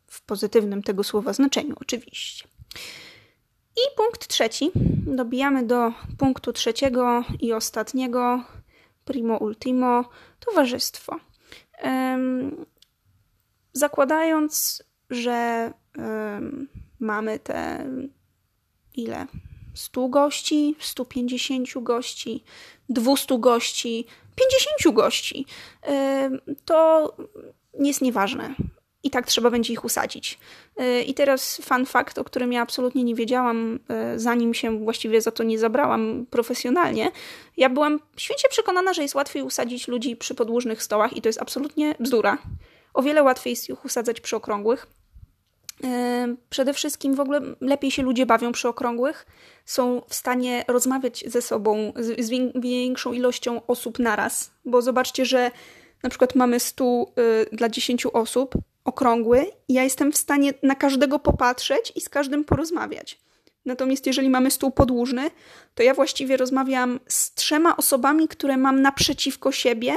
W 0.06 0.22
pozytywnym 0.22 0.82
tego 0.82 1.04
słowa 1.04 1.32
znaczeniu, 1.32 1.76
oczywiście. 1.80 2.48
I 3.76 3.96
punkt 3.96 4.26
trzeci. 4.26 4.70
Dobijamy 5.06 5.66
do 5.66 5.92
punktu 6.18 6.52
trzeciego 6.52 7.24
i 7.40 7.52
ostatniego, 7.52 8.44
primo 9.04 9.36
ultimo, 9.36 10.04
towarzystwo. 10.40 11.16
Zakładając, 13.72 14.82
że 15.10 15.72
mamy 17.00 17.38
te 17.38 17.86
ile? 18.94 19.26
100 19.74 20.08
gości, 20.08 20.76
150 20.78 21.68
gości, 21.82 22.44
200 22.88 23.38
gości, 23.38 24.06
50 24.82 24.96
gości, 24.96 25.46
to 26.64 27.12
jest 27.74 28.02
nieważne. 28.02 28.54
I 29.02 29.10
tak 29.10 29.26
trzeba 29.26 29.50
będzie 29.50 29.72
ich 29.72 29.84
usadzić. 29.84 30.38
E, 30.76 31.02
I 31.02 31.14
teraz 31.14 31.60
fun 31.64 31.86
fact, 31.86 32.18
o 32.18 32.24
którym 32.24 32.52
ja 32.52 32.62
absolutnie 32.62 33.04
nie 33.04 33.14
wiedziałam, 33.14 33.78
e, 33.88 34.18
zanim 34.18 34.54
się 34.54 34.78
właściwie 34.78 35.20
za 35.20 35.30
to 35.30 35.42
nie 35.42 35.58
zabrałam 35.58 36.26
profesjonalnie. 36.30 37.10
Ja 37.56 37.68
byłam 37.68 38.00
święcie 38.16 38.48
przekonana, 38.48 38.92
że 38.92 39.02
jest 39.02 39.14
łatwiej 39.14 39.42
usadzić 39.42 39.88
ludzi 39.88 40.16
przy 40.16 40.34
podłużnych 40.34 40.82
stołach 40.82 41.16
i 41.16 41.22
to 41.22 41.28
jest 41.28 41.42
absolutnie 41.42 41.94
bzdura. 42.00 42.38
O 42.94 43.02
wiele 43.02 43.22
łatwiej 43.22 43.50
jest 43.50 43.68
ich 43.68 43.84
usadzać 43.84 44.20
przy 44.20 44.36
okrągłych. 44.36 44.86
Przede 46.50 46.74
wszystkim 46.74 47.14
w 47.14 47.20
ogóle 47.20 47.40
lepiej 47.60 47.90
się 47.90 48.02
ludzie 48.02 48.26
bawią 48.26 48.52
przy 48.52 48.68
okrągłych, 48.68 49.26
są 49.64 50.02
w 50.08 50.14
stanie 50.14 50.64
rozmawiać 50.68 51.24
ze 51.26 51.42
sobą 51.42 51.92
z, 51.96 52.20
z 52.26 52.30
większą 52.60 53.12
ilością 53.12 53.66
osób 53.66 53.98
naraz, 53.98 54.50
bo 54.64 54.82
zobaczcie, 54.82 55.24
że 55.24 55.50
na 56.02 56.10
przykład 56.10 56.34
mamy 56.34 56.60
stół 56.60 57.12
y, 57.52 57.56
dla 57.56 57.68
10 57.68 58.06
osób, 58.06 58.54
okrągły, 58.84 59.46
i 59.68 59.74
ja 59.74 59.82
jestem 59.82 60.12
w 60.12 60.16
stanie 60.16 60.54
na 60.62 60.74
każdego 60.74 61.18
popatrzeć 61.18 61.92
i 61.96 62.00
z 62.00 62.08
każdym 62.08 62.44
porozmawiać. 62.44 63.18
Natomiast 63.64 64.06
jeżeli 64.06 64.30
mamy 64.30 64.50
stół 64.50 64.70
podłużny, 64.70 65.30
to 65.74 65.82
ja 65.82 65.94
właściwie 65.94 66.36
rozmawiam 66.36 67.00
z 67.06 67.34
trzema 67.34 67.76
osobami, 67.76 68.28
które 68.28 68.56
mam 68.56 68.82
naprzeciwko 68.82 69.52
siebie 69.52 69.94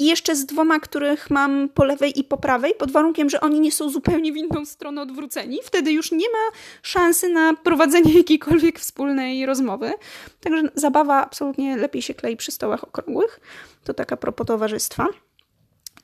i 0.00 0.06
jeszcze 0.06 0.36
z 0.36 0.46
dwoma, 0.46 0.80
których 0.80 1.30
mam 1.30 1.68
po 1.68 1.84
lewej 1.84 2.20
i 2.20 2.24
po 2.24 2.36
prawej, 2.36 2.74
pod 2.74 2.90
warunkiem, 2.90 3.30
że 3.30 3.40
oni 3.40 3.60
nie 3.60 3.72
są 3.72 3.90
zupełnie 3.90 4.32
w 4.32 4.36
inną 4.36 4.64
stronę 4.64 5.02
odwróceni. 5.02 5.58
Wtedy 5.64 5.92
już 5.92 6.12
nie 6.12 6.26
ma 6.28 6.56
szansy 6.82 7.28
na 7.28 7.54
prowadzenie 7.54 8.14
jakiejkolwiek 8.18 8.78
wspólnej 8.78 9.46
rozmowy. 9.46 9.92
Także 10.40 10.62
zabawa 10.74 11.24
absolutnie 11.24 11.76
lepiej 11.76 12.02
się 12.02 12.14
klei 12.14 12.36
przy 12.36 12.52
stołach 12.52 12.84
okrągłych. 12.84 13.40
To 13.84 13.94
taka 13.94 14.16
propos 14.16 14.46
towarzystwa. 14.46 15.06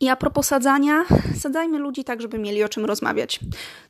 I 0.01 0.09
a 0.09 0.17
propos 0.17 0.47
sadzania, 0.47 1.05
sadzajmy 1.41 1.79
ludzi 1.79 2.05
tak, 2.05 2.23
żeby 2.23 2.39
mieli 2.39 2.65
o 2.65 2.69
czym 2.69 2.85
rozmawiać. 2.85 3.41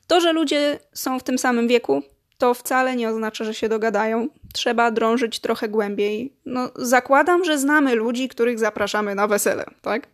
To, 0.06 0.20
że 0.20 0.32
ludzie 0.32 0.78
są 0.92 1.18
w 1.18 1.22
tym 1.22 1.38
samym 1.38 1.68
wieku, 1.68 2.02
to 2.38 2.54
wcale 2.54 2.96
nie 2.96 3.08
oznacza, 3.08 3.44
że 3.44 3.54
się 3.54 3.68
dogadają. 3.68 4.28
Trzeba 4.54 4.90
drążyć 4.90 5.40
trochę 5.40 5.68
głębiej. 5.68 6.32
No, 6.46 6.70
zakładam, 6.76 7.44
że 7.44 7.58
znamy 7.58 7.94
ludzi, 7.94 8.28
których 8.28 8.58
zapraszamy 8.58 9.14
na 9.14 9.26
wesele, 9.26 9.64
tak? 9.82 10.08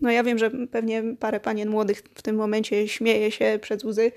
No 0.00 0.10
ja 0.10 0.22
wiem, 0.22 0.38
że 0.38 0.50
pewnie 0.50 1.02
parę 1.20 1.40
panien 1.40 1.68
młodych 1.68 2.02
w 2.14 2.22
tym 2.22 2.36
momencie 2.36 2.88
śmieje 2.88 3.30
się 3.30 3.58
przed 3.62 3.84
łzy. 3.84 4.12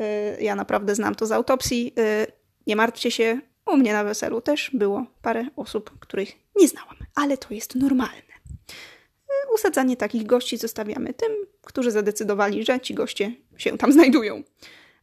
Y, 0.00 0.42
ja 0.42 0.54
naprawdę 0.54 0.94
znam 0.94 1.14
to 1.14 1.26
z 1.26 1.32
autopsji. 1.32 1.92
Y, 1.98 2.26
nie 2.66 2.76
martwcie 2.76 3.10
się, 3.10 3.40
u 3.66 3.76
mnie 3.76 3.92
na 3.92 4.04
weselu 4.04 4.40
też 4.40 4.70
było 4.74 5.06
parę 5.22 5.46
osób, 5.56 5.98
których 6.00 6.32
nie 6.56 6.68
znałam, 6.68 6.96
ale 7.14 7.38
to 7.38 7.54
jest 7.54 7.74
normalne. 7.74 8.16
Y, 8.18 9.54
usadzanie 9.54 9.96
takich 9.96 10.26
gości 10.26 10.56
zostawiamy 10.56 11.14
tym, 11.14 11.32
którzy 11.62 11.90
zadecydowali, 11.90 12.64
że 12.64 12.80
ci 12.80 12.94
goście 12.94 13.32
się 13.56 13.78
tam 13.78 13.92
znajdują 13.96 14.42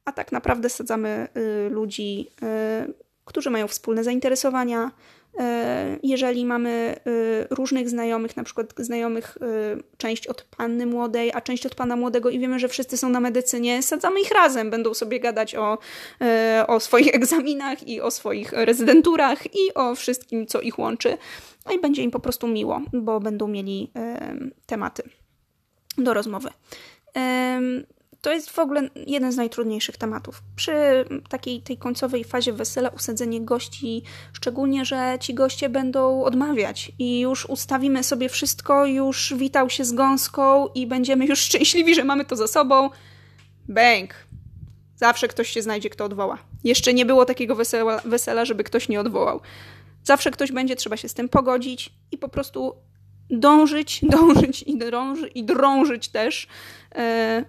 a 0.05 0.11
tak 0.11 0.31
naprawdę 0.31 0.69
sadzamy 0.69 1.27
y, 1.37 1.69
ludzi, 1.69 2.27
y, 2.89 2.93
którzy 3.25 3.49
mają 3.49 3.67
wspólne 3.67 4.03
zainteresowania. 4.03 4.91
Y, 5.33 5.39
jeżeli 6.03 6.45
mamy 6.45 6.95
różnych 7.49 7.89
znajomych, 7.89 8.37
na 8.37 8.43
przykład 8.43 8.73
znajomych 8.77 9.37
część 9.97 10.27
od 10.27 10.41
panny 10.41 10.85
młodej, 10.85 11.31
a 11.33 11.41
część 11.41 11.65
od 11.65 11.75
pana 11.75 11.95
młodego 11.95 12.29
i 12.29 12.39
wiemy, 12.39 12.59
że 12.59 12.67
wszyscy 12.67 12.97
są 12.97 13.09
na 13.09 13.19
medycynie, 13.19 13.83
sadzamy 13.83 14.21
ich 14.21 14.31
razem, 14.31 14.69
będą 14.69 14.93
sobie 14.93 15.19
gadać 15.19 15.55
o, 15.55 15.77
o 16.67 16.79
swoich 16.79 17.15
egzaminach 17.15 17.87
i 17.87 18.01
o 18.01 18.11
swoich 18.11 18.51
rezydenturach 18.53 19.45
i 19.45 19.73
o 19.75 19.95
wszystkim, 19.95 20.47
co 20.47 20.61
ich 20.61 20.79
łączy. 20.79 21.17
No 21.65 21.71
i 21.71 21.79
będzie 21.79 22.01
im 22.01 22.11
po 22.11 22.19
prostu 22.19 22.47
miło, 22.47 22.81
bo 22.93 23.19
będą 23.19 23.47
mieli 23.47 23.91
tematy 24.65 25.03
do 25.97 26.13
rozmowy. 26.13 26.49
To 28.23 28.33
jest 28.33 28.49
w 28.49 28.59
ogóle 28.59 28.89
jeden 29.07 29.31
z 29.31 29.37
najtrudniejszych 29.37 29.97
tematów. 29.97 30.43
Przy 30.55 31.05
takiej 31.29 31.61
tej 31.61 31.77
końcowej 31.77 32.23
fazie 32.23 32.53
wesela 32.53 32.89
usadzenie 32.89 33.41
gości, 33.41 34.03
szczególnie, 34.33 34.85
że 34.85 35.17
ci 35.19 35.33
goście 35.33 35.69
będą 35.69 36.23
odmawiać 36.23 36.91
i 36.99 37.19
już 37.19 37.45
ustawimy 37.45 38.03
sobie 38.03 38.29
wszystko, 38.29 38.85
już 38.85 39.33
witał 39.37 39.69
się 39.69 39.85
z 39.85 39.93
gąską 39.93 40.67
i 40.67 40.87
będziemy 40.87 41.25
już 41.25 41.39
szczęśliwi, 41.39 41.95
że 41.95 42.03
mamy 42.03 42.25
to 42.25 42.35
za 42.35 42.47
sobą. 42.47 42.89
Bęk! 43.67 44.13
Zawsze 44.95 45.27
ktoś 45.27 45.49
się 45.49 45.61
znajdzie, 45.61 45.89
kto 45.89 46.05
odwoła. 46.05 46.37
Jeszcze 46.63 46.93
nie 46.93 47.05
było 47.05 47.25
takiego 47.25 47.55
wesela, 47.55 48.01
wesela 48.05 48.45
żeby 48.45 48.63
ktoś 48.63 48.89
nie 48.89 48.99
odwołał. 48.99 49.41
Zawsze 50.03 50.31
ktoś 50.31 50.51
będzie, 50.51 50.75
trzeba 50.75 50.97
się 50.97 51.09
z 51.09 51.13
tym 51.13 51.29
pogodzić 51.29 51.93
i 52.11 52.17
po 52.17 52.29
prostu 52.29 52.75
dążyć, 53.39 54.01
dążyć 54.15 54.63
i, 54.63 54.77
drąży, 54.77 55.27
i 55.27 55.43
drążyć 55.43 56.09
też, 56.09 56.47
e, 56.95 57.45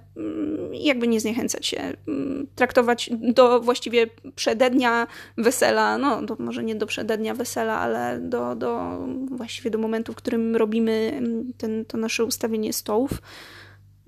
jakby 0.72 1.08
nie 1.08 1.20
zniechęcać 1.20 1.66
się, 1.66 1.92
mm, 2.08 2.46
traktować 2.54 3.10
do 3.12 3.60
właściwie 3.60 4.06
przedednia 4.36 5.06
wesela, 5.38 5.98
no 5.98 6.26
to 6.26 6.36
może 6.38 6.64
nie 6.64 6.74
do 6.74 6.86
przedednia 6.86 7.34
wesela, 7.34 7.78
ale 7.78 8.20
do, 8.20 8.56
do 8.56 8.98
właściwie 9.30 9.70
do 9.70 9.78
momentu, 9.78 10.12
w 10.12 10.16
którym 10.16 10.56
robimy 10.56 11.12
mm, 11.16 11.52
ten, 11.58 11.84
to 11.84 11.98
nasze 11.98 12.24
ustawienie 12.24 12.72
stołów. 12.72 13.10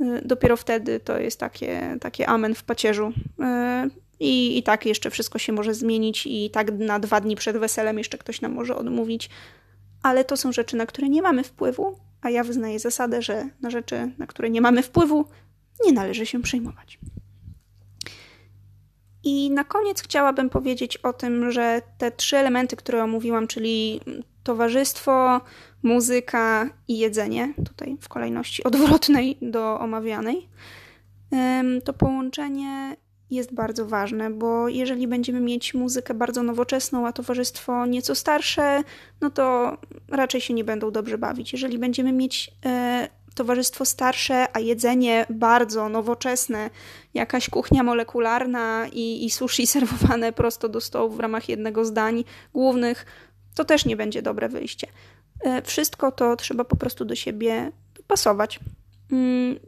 E, 0.00 0.22
dopiero 0.24 0.56
wtedy 0.56 1.00
to 1.00 1.18
jest 1.18 1.40
takie, 1.40 1.96
takie 2.00 2.26
amen 2.26 2.54
w 2.54 2.64
pacierzu. 2.64 3.12
E, 3.40 3.88
I, 4.20 4.58
I 4.58 4.62
tak 4.62 4.86
jeszcze 4.86 5.10
wszystko 5.10 5.38
się 5.38 5.52
może 5.52 5.74
zmienić, 5.74 6.26
i 6.26 6.50
tak 6.50 6.72
na 6.72 6.98
dwa 6.98 7.20
dni 7.20 7.36
przed 7.36 7.56
weselem 7.56 7.98
jeszcze 7.98 8.18
ktoś 8.18 8.40
nam 8.40 8.52
może 8.52 8.76
odmówić 8.76 9.30
ale 10.02 10.24
to 10.24 10.36
są 10.36 10.52
rzeczy, 10.52 10.76
na 10.76 10.86
które 10.86 11.08
nie 11.08 11.22
mamy 11.22 11.44
wpływu, 11.44 11.98
a 12.22 12.30
ja 12.30 12.44
wyznaję 12.44 12.78
zasadę, 12.78 13.22
że 13.22 13.48
na 13.60 13.70
rzeczy, 13.70 14.12
na 14.18 14.26
które 14.26 14.50
nie 14.50 14.60
mamy 14.60 14.82
wpływu, 14.82 15.24
nie 15.84 15.92
należy 15.92 16.26
się 16.26 16.42
przejmować. 16.42 16.98
I 19.24 19.50
na 19.50 19.64
koniec 19.64 20.02
chciałabym 20.02 20.50
powiedzieć 20.50 20.96
o 20.96 21.12
tym, 21.12 21.52
że 21.52 21.82
te 21.98 22.10
trzy 22.10 22.36
elementy, 22.36 22.76
które 22.76 23.04
omówiłam, 23.04 23.46
czyli 23.46 24.00
towarzystwo, 24.42 25.40
muzyka 25.82 26.70
i 26.88 26.98
jedzenie, 26.98 27.54
tutaj 27.64 27.96
w 28.00 28.08
kolejności 28.08 28.64
odwrotnej 28.64 29.38
do 29.42 29.80
omawianej, 29.80 30.48
to 31.84 31.92
połączenie 31.92 32.96
jest 33.30 33.54
bardzo 33.54 33.86
ważne, 33.86 34.30
bo 34.30 34.68
jeżeli 34.68 35.08
będziemy 35.08 35.40
mieć 35.40 35.74
muzykę 35.74 36.14
bardzo 36.14 36.42
nowoczesną, 36.42 37.06
a 37.06 37.12
towarzystwo 37.12 37.86
nieco 37.86 38.14
starsze, 38.14 38.82
no 39.20 39.30
to 39.30 39.76
raczej 40.08 40.40
się 40.40 40.54
nie 40.54 40.64
będą 40.64 40.90
dobrze 40.90 41.18
bawić. 41.18 41.52
Jeżeli 41.52 41.78
będziemy 41.78 42.12
mieć 42.12 42.50
e, 42.66 43.08
towarzystwo 43.34 43.84
starsze, 43.84 44.56
a 44.56 44.60
jedzenie 44.60 45.26
bardzo 45.30 45.88
nowoczesne, 45.88 46.70
jakaś 47.14 47.50
kuchnia 47.50 47.82
molekularna 47.82 48.86
i, 48.92 49.24
i 49.24 49.30
sushi 49.30 49.66
serwowane 49.76 50.32
prosto 50.32 50.68
do 50.68 50.80
stołu 50.80 51.10
w 51.10 51.20
ramach 51.20 51.48
jednego 51.48 51.84
z 51.84 51.92
dań 51.92 52.24
głównych, 52.54 53.06
to 53.54 53.64
też 53.64 53.84
nie 53.84 53.96
będzie 53.96 54.22
dobre 54.22 54.48
wyjście. 54.48 54.86
E, 55.40 55.62
wszystko 55.62 56.12
to 56.12 56.36
trzeba 56.36 56.64
po 56.64 56.76
prostu 56.76 57.04
do 57.04 57.14
siebie 57.14 57.72
pasować. 58.06 58.60
Mm, 59.12 59.58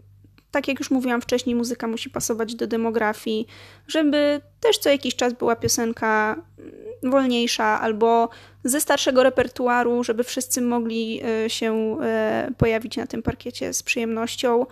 tak 0.51 0.69
jak 0.69 0.79
już 0.79 0.91
mówiłam 0.91 1.21
wcześniej, 1.21 1.57
muzyka 1.57 1.87
musi 1.87 2.11
pasować 2.11 2.55
do 2.55 2.67
demografii, 2.67 3.47
żeby 3.87 4.41
też 4.61 4.79
co 4.79 4.91
jakiś 4.91 5.17
czas 5.17 5.33
była 5.33 5.57
piosenka 5.57 6.43
wolniejsza 7.03 7.81
albo 7.81 8.29
ze 8.65 8.81
starszego 8.81 9.23
repertuaru, 9.23 10.05
żeby 10.05 10.25
wszyscy 10.25 10.61
mogli 10.61 11.21
e, 11.25 11.51
się 11.51 11.99
e, 12.03 12.51
pojawić 12.59 12.97
na 12.97 13.07
tym 13.07 13.23
parkiecie 13.23 13.73
z 13.73 13.83
przyjemnością. 13.83 14.67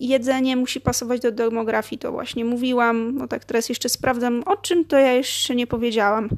Jedzenie 0.00 0.56
musi 0.56 0.80
pasować 0.80 1.20
do 1.20 1.32
demografii, 1.32 1.98
to 1.98 2.12
właśnie 2.12 2.44
mówiłam. 2.44 3.14
No 3.14 3.28
tak, 3.28 3.44
teraz 3.44 3.68
jeszcze 3.68 3.88
sprawdzam, 3.88 4.42
o 4.46 4.56
czym 4.56 4.84
to 4.84 4.98
ja 4.98 5.12
jeszcze 5.12 5.54
nie 5.54 5.66
powiedziałam. 5.66 6.28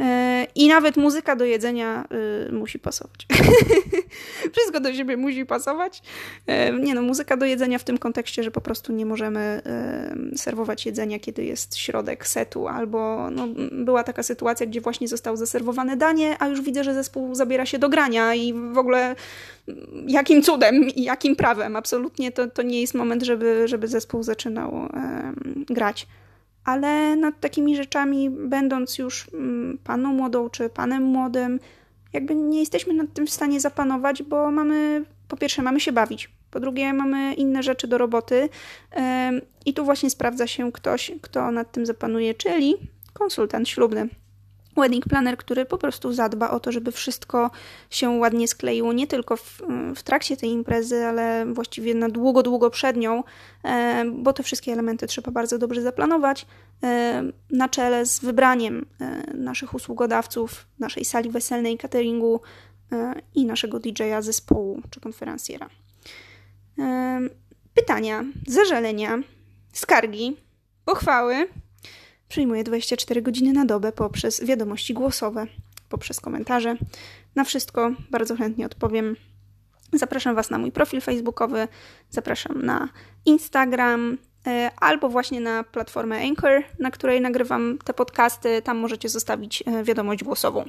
E, 0.00 0.46
I 0.54 0.68
nawet 0.68 0.96
muzyka 0.96 1.36
do 1.36 1.44
jedzenia 1.44 2.04
y, 2.48 2.52
musi 2.52 2.78
pasować. 2.78 3.26
Wszystko 4.52 4.80
do 4.80 4.94
siebie 4.94 5.16
musi 5.16 5.46
pasować. 5.46 6.02
E, 6.46 6.72
nie 6.72 6.94
no, 6.94 7.02
muzyka 7.02 7.36
do 7.36 7.46
jedzenia 7.46 7.78
w 7.78 7.84
tym 7.84 7.98
kontekście, 7.98 8.42
że 8.42 8.50
po 8.50 8.60
prostu 8.60 8.92
nie 8.92 9.06
możemy 9.06 9.62
serwować 10.36 10.86
jedzenia, 10.86 11.18
kiedy 11.18 11.44
jest 11.44 11.76
środek 11.76 12.26
setu, 12.26 12.68
albo 12.68 13.30
no, 13.30 13.48
była 13.72 14.04
taka 14.04 14.22
sytuacja, 14.22 14.66
gdzie 14.66 14.80
właśnie 14.80 15.08
zostało 15.08 15.36
zaserwowane 15.36 15.96
danie, 15.96 16.36
a 16.38 16.48
już 16.48 16.60
widzę, 16.60 16.84
że 16.84 16.94
zespół 16.94 17.34
zabiera 17.34 17.66
się 17.66 17.78
do 17.78 17.88
grania 17.88 18.34
i 18.34 18.52
w 18.72 18.78
ogóle 18.78 19.16
jakim 20.06 20.42
cudem 20.42 20.88
i 20.88 21.02
jakim 21.02 21.36
prawem. 21.36 21.76
Absolutnie 21.76 22.32
to, 22.32 22.48
to 22.48 22.62
nie 22.62 22.80
jest 22.80 22.94
moment, 22.94 23.22
żeby, 23.22 23.68
żeby 23.68 23.88
zespół 23.88 24.22
zaczynał 24.22 24.88
grać 25.70 26.06
ale 26.64 27.16
nad 27.16 27.40
takimi 27.40 27.76
rzeczami, 27.76 28.30
będąc 28.30 28.98
już 28.98 29.26
mm, 29.34 29.78
paną 29.84 30.12
młodą 30.12 30.50
czy 30.50 30.68
panem 30.68 31.02
młodym, 31.02 31.60
jakby 32.12 32.34
nie 32.34 32.60
jesteśmy 32.60 32.94
nad 32.94 33.12
tym 33.12 33.26
w 33.26 33.30
stanie 33.30 33.60
zapanować, 33.60 34.22
bo 34.22 34.50
mamy, 34.50 35.04
po 35.28 35.36
pierwsze, 35.36 35.62
mamy 35.62 35.80
się 35.80 35.92
bawić, 35.92 36.30
po 36.50 36.60
drugie, 36.60 36.92
mamy 36.92 37.34
inne 37.34 37.62
rzeczy 37.62 37.88
do 37.88 37.98
roboty. 37.98 38.48
I 39.66 39.74
tu 39.74 39.84
właśnie 39.84 40.10
sprawdza 40.10 40.46
się 40.46 40.72
ktoś, 40.72 41.12
kto 41.22 41.50
nad 41.50 41.72
tym 41.72 41.86
zapanuje, 41.86 42.34
czyli 42.34 42.76
konsultant 43.12 43.68
ślubny 43.68 44.08
wedding 44.80 45.04
planner, 45.06 45.36
który 45.36 45.64
po 45.64 45.78
prostu 45.78 46.12
zadba 46.12 46.50
o 46.50 46.60
to, 46.60 46.72
żeby 46.72 46.92
wszystko 46.92 47.50
się 47.90 48.10
ładnie 48.10 48.48
skleiło, 48.48 48.92
nie 48.92 49.06
tylko 49.06 49.36
w, 49.36 49.62
w 49.96 50.02
trakcie 50.02 50.36
tej 50.36 50.50
imprezy, 50.50 51.04
ale 51.06 51.46
właściwie 51.46 51.94
na 51.94 52.08
długo, 52.08 52.42
długo 52.42 52.70
przed 52.70 52.96
nią, 52.96 53.24
e, 53.64 54.04
bo 54.14 54.32
te 54.32 54.42
wszystkie 54.42 54.72
elementy 54.72 55.06
trzeba 55.06 55.30
bardzo 55.30 55.58
dobrze 55.58 55.82
zaplanować, 55.82 56.46
e, 56.82 57.22
na 57.50 57.68
czele 57.68 58.06
z 58.06 58.20
wybraniem 58.20 58.86
e, 59.00 59.34
naszych 59.34 59.74
usługodawców, 59.74 60.66
naszej 60.78 61.04
sali 61.04 61.30
weselnej, 61.30 61.78
cateringu 61.78 62.40
i 63.34 63.46
naszego 63.46 63.80
DJ-a, 63.80 64.22
zespołu 64.22 64.82
czy 64.90 65.00
konferencjera. 65.00 65.68
Pytania, 67.74 68.24
zażalenia, 68.46 69.18
skargi, 69.72 70.36
pochwały 70.84 71.48
Przyjmuję 72.30 72.64
24 72.64 73.22
godziny 73.22 73.52
na 73.52 73.64
dobę 73.64 73.92
poprzez 73.92 74.44
wiadomości 74.44 74.94
głosowe, 74.94 75.46
poprzez 75.88 76.20
komentarze. 76.20 76.76
Na 77.34 77.44
wszystko 77.44 77.92
bardzo 78.10 78.36
chętnie 78.36 78.66
odpowiem. 78.66 79.16
Zapraszam 79.92 80.34
Was 80.34 80.50
na 80.50 80.58
mój 80.58 80.72
profil 80.72 81.00
facebookowy, 81.00 81.68
zapraszam 82.10 82.62
na 82.62 82.88
Instagram 83.24 84.18
e, 84.46 84.70
albo 84.76 85.08
właśnie 85.08 85.40
na 85.40 85.64
platformę 85.64 86.22
Anchor, 86.28 86.62
na 86.78 86.90
której 86.90 87.20
nagrywam 87.20 87.78
te 87.84 87.94
podcasty. 87.94 88.62
Tam 88.62 88.78
możecie 88.78 89.08
zostawić 89.08 89.64
e, 89.66 89.84
wiadomość 89.84 90.24
głosową. 90.24 90.64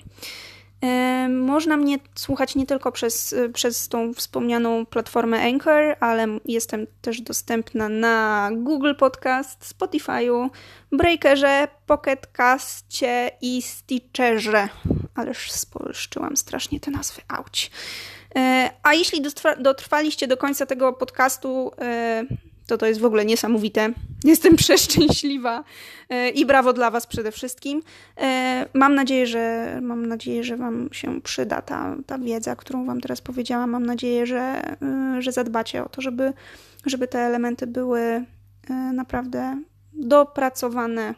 Można 1.30 1.78
mnie 1.78 1.98
słuchać 2.15 2.56
nie 2.56 2.65
tylko 2.65 2.91
przez, 2.91 3.36
przez 3.54 3.88
tą 3.88 4.13
wspomnianą 4.13 4.86
platformę 4.86 5.41
Anchor, 5.41 5.96
ale 6.00 6.28
jestem 6.46 6.88
też 7.02 7.22
dostępna 7.22 7.89
na 7.89 8.50
Google 8.54 8.94
Podcast, 8.96 9.76
Spotify'u, 9.78 10.50
Breakerze, 10.91 11.67
Pocketcastie 11.86 13.32
i 13.41 13.62
Stitcherze. 13.62 14.70
Ależ 15.15 15.52
spolszczyłam 15.52 16.38
strasznie 16.38 16.80
te 16.80 16.91
nazwy, 16.91 17.22
auć. 17.28 17.72
E, 18.36 18.70
a 18.84 18.94
jeśli 18.94 19.22
dotrwaliście 19.60 20.28
do 20.28 20.38
końca 20.38 20.65
tego 20.65 20.94
podcastu, 20.94 21.72
e, 21.82 22.24
to 22.72 22.78
to 22.78 22.86
jest 22.86 23.00
w 23.00 23.06
ogóle 23.06 23.26
niesamowite. 23.26 23.94
Jestem 24.24 24.56
przeszczęśliwa 24.64 25.64
e, 26.10 26.30
i 26.30 26.46
brawo 26.46 26.74
dla 26.74 26.92
Was 26.92 27.08
przede 27.08 27.32
wszystkim. 27.32 27.82
E, 28.18 28.66
mam 28.74 28.96
nadzieję, 28.96 29.28
że, 29.28 29.80
mam 29.82 30.06
nadzieję, 30.06 30.44
że 30.44 30.58
Wam 30.58 30.90
się 30.92 31.22
przyda 31.22 31.62
ta, 31.62 31.96
ta 32.06 32.18
wiedza, 32.18 32.56
którą 32.56 32.86
Wam 32.86 33.02
teraz 33.02 33.22
powiedziałam. 33.22 33.70
Mam 33.70 33.86
nadzieję, 33.86 34.26
że, 34.26 34.62
e, 34.82 35.22
że 35.22 35.32
zadbacie 35.32 35.84
o 35.84 35.90
to, 35.90 36.02
żeby, 36.02 36.34
żeby 36.86 37.08
te 37.08 37.20
elementy 37.20 37.68
były 37.68 38.26
naprawdę 38.94 39.62
dopracowane 39.94 41.16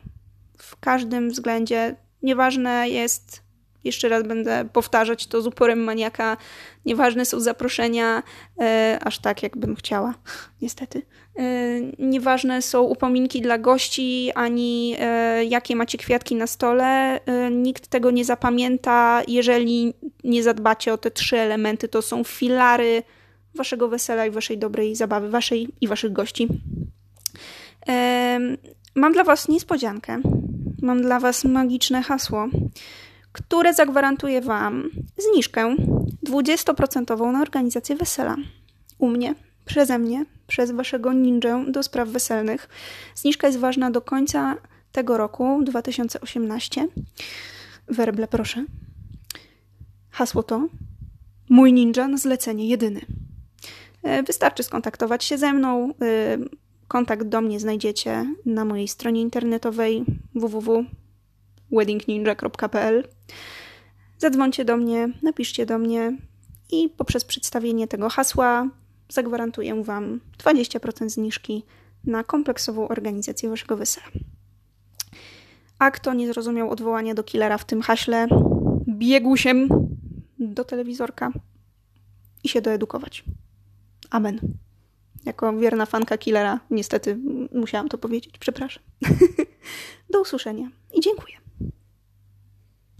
w 0.58 0.80
każdym 0.80 1.30
względzie. 1.30 1.96
Nieważne 2.22 2.89
jest 2.89 3.44
jeszcze 3.84 4.10
raz 4.10 4.24
będę 4.24 4.66
powtarzać 4.74 5.28
to 5.28 5.42
z 5.42 5.48
uporem 5.48 5.84
maniaka. 5.84 6.38
Nieważne 6.86 7.26
są 7.26 7.39
zaproszenia, 7.39 8.24
e, 8.60 9.00
aż 9.04 9.20
tak 9.20 9.44
jakbym 9.44 9.76
chciała, 9.76 10.13
niestety. 10.62 11.02
E, 11.39 11.80
nieważne 12.00 12.62
są 12.62 12.82
upominki 12.82 13.41
dla 13.41 13.58
gości, 13.58 14.32
ani 14.36 14.96
e, 15.00 15.46
jakie 15.46 15.76
macie 15.76 15.98
kwiatki 15.98 16.36
na 16.36 16.48
stole. 16.48 17.19
E, 17.26 17.52
nikt 17.52 17.88
tego 17.88 18.12
nie 18.12 18.26
zapamięta, 18.26 19.22
jeżeli 19.28 19.93
nie 20.24 20.43
zadbacie 20.43 20.93
o 20.93 20.98
te 20.98 21.12
trzy 21.12 21.38
elementy. 21.38 21.88
To 21.88 22.02
są 22.02 22.24
filary 22.24 23.04
waszego 23.56 23.88
wesela 23.88 24.26
i 24.26 24.32
waszej 24.32 24.58
dobrej 24.58 24.96
zabawy, 24.96 25.30
waszej 25.30 25.67
i 25.82 25.88
waszych 25.88 26.13
gości. 26.13 26.48
Mam 28.96 29.13
dla 29.13 29.24
was 29.24 29.48
niespodziankę. 29.48 30.22
Mam 30.82 31.02
dla 31.02 31.19
was 31.19 31.46
magiczne 31.46 32.02
hasło 32.02 32.48
które 33.34 33.74
zagwarantuje 33.74 34.41
Wam 34.41 34.89
zniżkę 35.17 35.76
20% 36.28 37.32
na 37.32 37.41
organizację 37.41 37.96
wesela. 37.96 38.36
U 38.98 39.08
mnie, 39.08 39.36
przeze 39.65 39.99
mnie, 39.99 40.26
przez 40.47 40.71
Waszego 40.71 41.13
ninja 41.13 41.65
do 41.67 41.84
spraw 41.84 42.10
weselnych. 42.10 42.69
Zniżka 43.15 43.47
jest 43.47 43.60
ważna 43.60 43.91
do 43.91 44.02
końca 44.02 44.58
tego 44.91 45.17
roku, 45.17 45.63
2018. 45.63 46.88
Werble, 47.88 48.28
proszę. 48.28 48.65
Hasło 50.10 50.43
to 50.43 50.67
mój 51.49 51.73
ninja 51.73 52.08
na 52.08 52.17
zlecenie 52.17 52.67
jedyny. 52.67 53.02
E, 54.04 54.23
wystarczy 54.23 54.63
skontaktować 54.63 55.23
się 55.23 55.38
ze 55.38 55.54
mną. 55.54 55.89
E, 56.02 56.38
kontakt 56.88 57.28
do 57.28 57.41
mnie 57.41 57.60
znajdziecie 57.60 58.26
na 58.45 58.65
mojej 58.65 58.88
stronie 58.88 59.21
internetowej 59.21 60.06
www 60.36 60.86
weddingninja.pl. 61.71 63.08
Zadzwońcie 64.17 64.65
do 64.65 64.78
mnie, 64.78 65.10
napiszcie 65.21 65.65
do 65.65 65.78
mnie 65.78 66.17
i 66.71 66.89
poprzez 66.97 67.26
przedstawienie 67.26 67.88
tego 67.88 68.10
hasła 68.10 68.69
zagwarantuję 69.10 69.84
Wam 69.84 70.20
20% 70.38 71.10
zniżki 71.10 71.63
na 72.04 72.24
kompleksową 72.24 72.88
organizację 72.88 73.50
Waszego 73.50 73.78
wesela. 73.78 74.08
A 75.80 75.92
kto 75.92 76.13
nie 76.13 76.28
zrozumiał 76.28 76.70
odwołania 76.70 77.13
do 77.13 77.24
killera 77.24 77.58
w 77.58 77.66
tym 77.66 77.82
haśle, 77.82 78.28
biegł 78.88 79.38
się 79.38 79.68
do 80.39 80.63
telewizorka 80.63 81.32
i 82.44 82.50
się 82.50 82.62
doedukować. 82.62 83.24
Amen. 84.10 84.39
Jako 85.26 85.58
wierna 85.58 85.86
fanka 85.86 86.18
killera, 86.18 86.60
niestety 86.70 87.18
musiałam 87.54 87.89
to 87.89 87.98
powiedzieć, 87.98 88.38
przepraszam. 88.38 88.84
do 90.12 90.22
usłyszenia 90.22 90.70
i 90.94 91.02
dziękuję. 91.02 91.42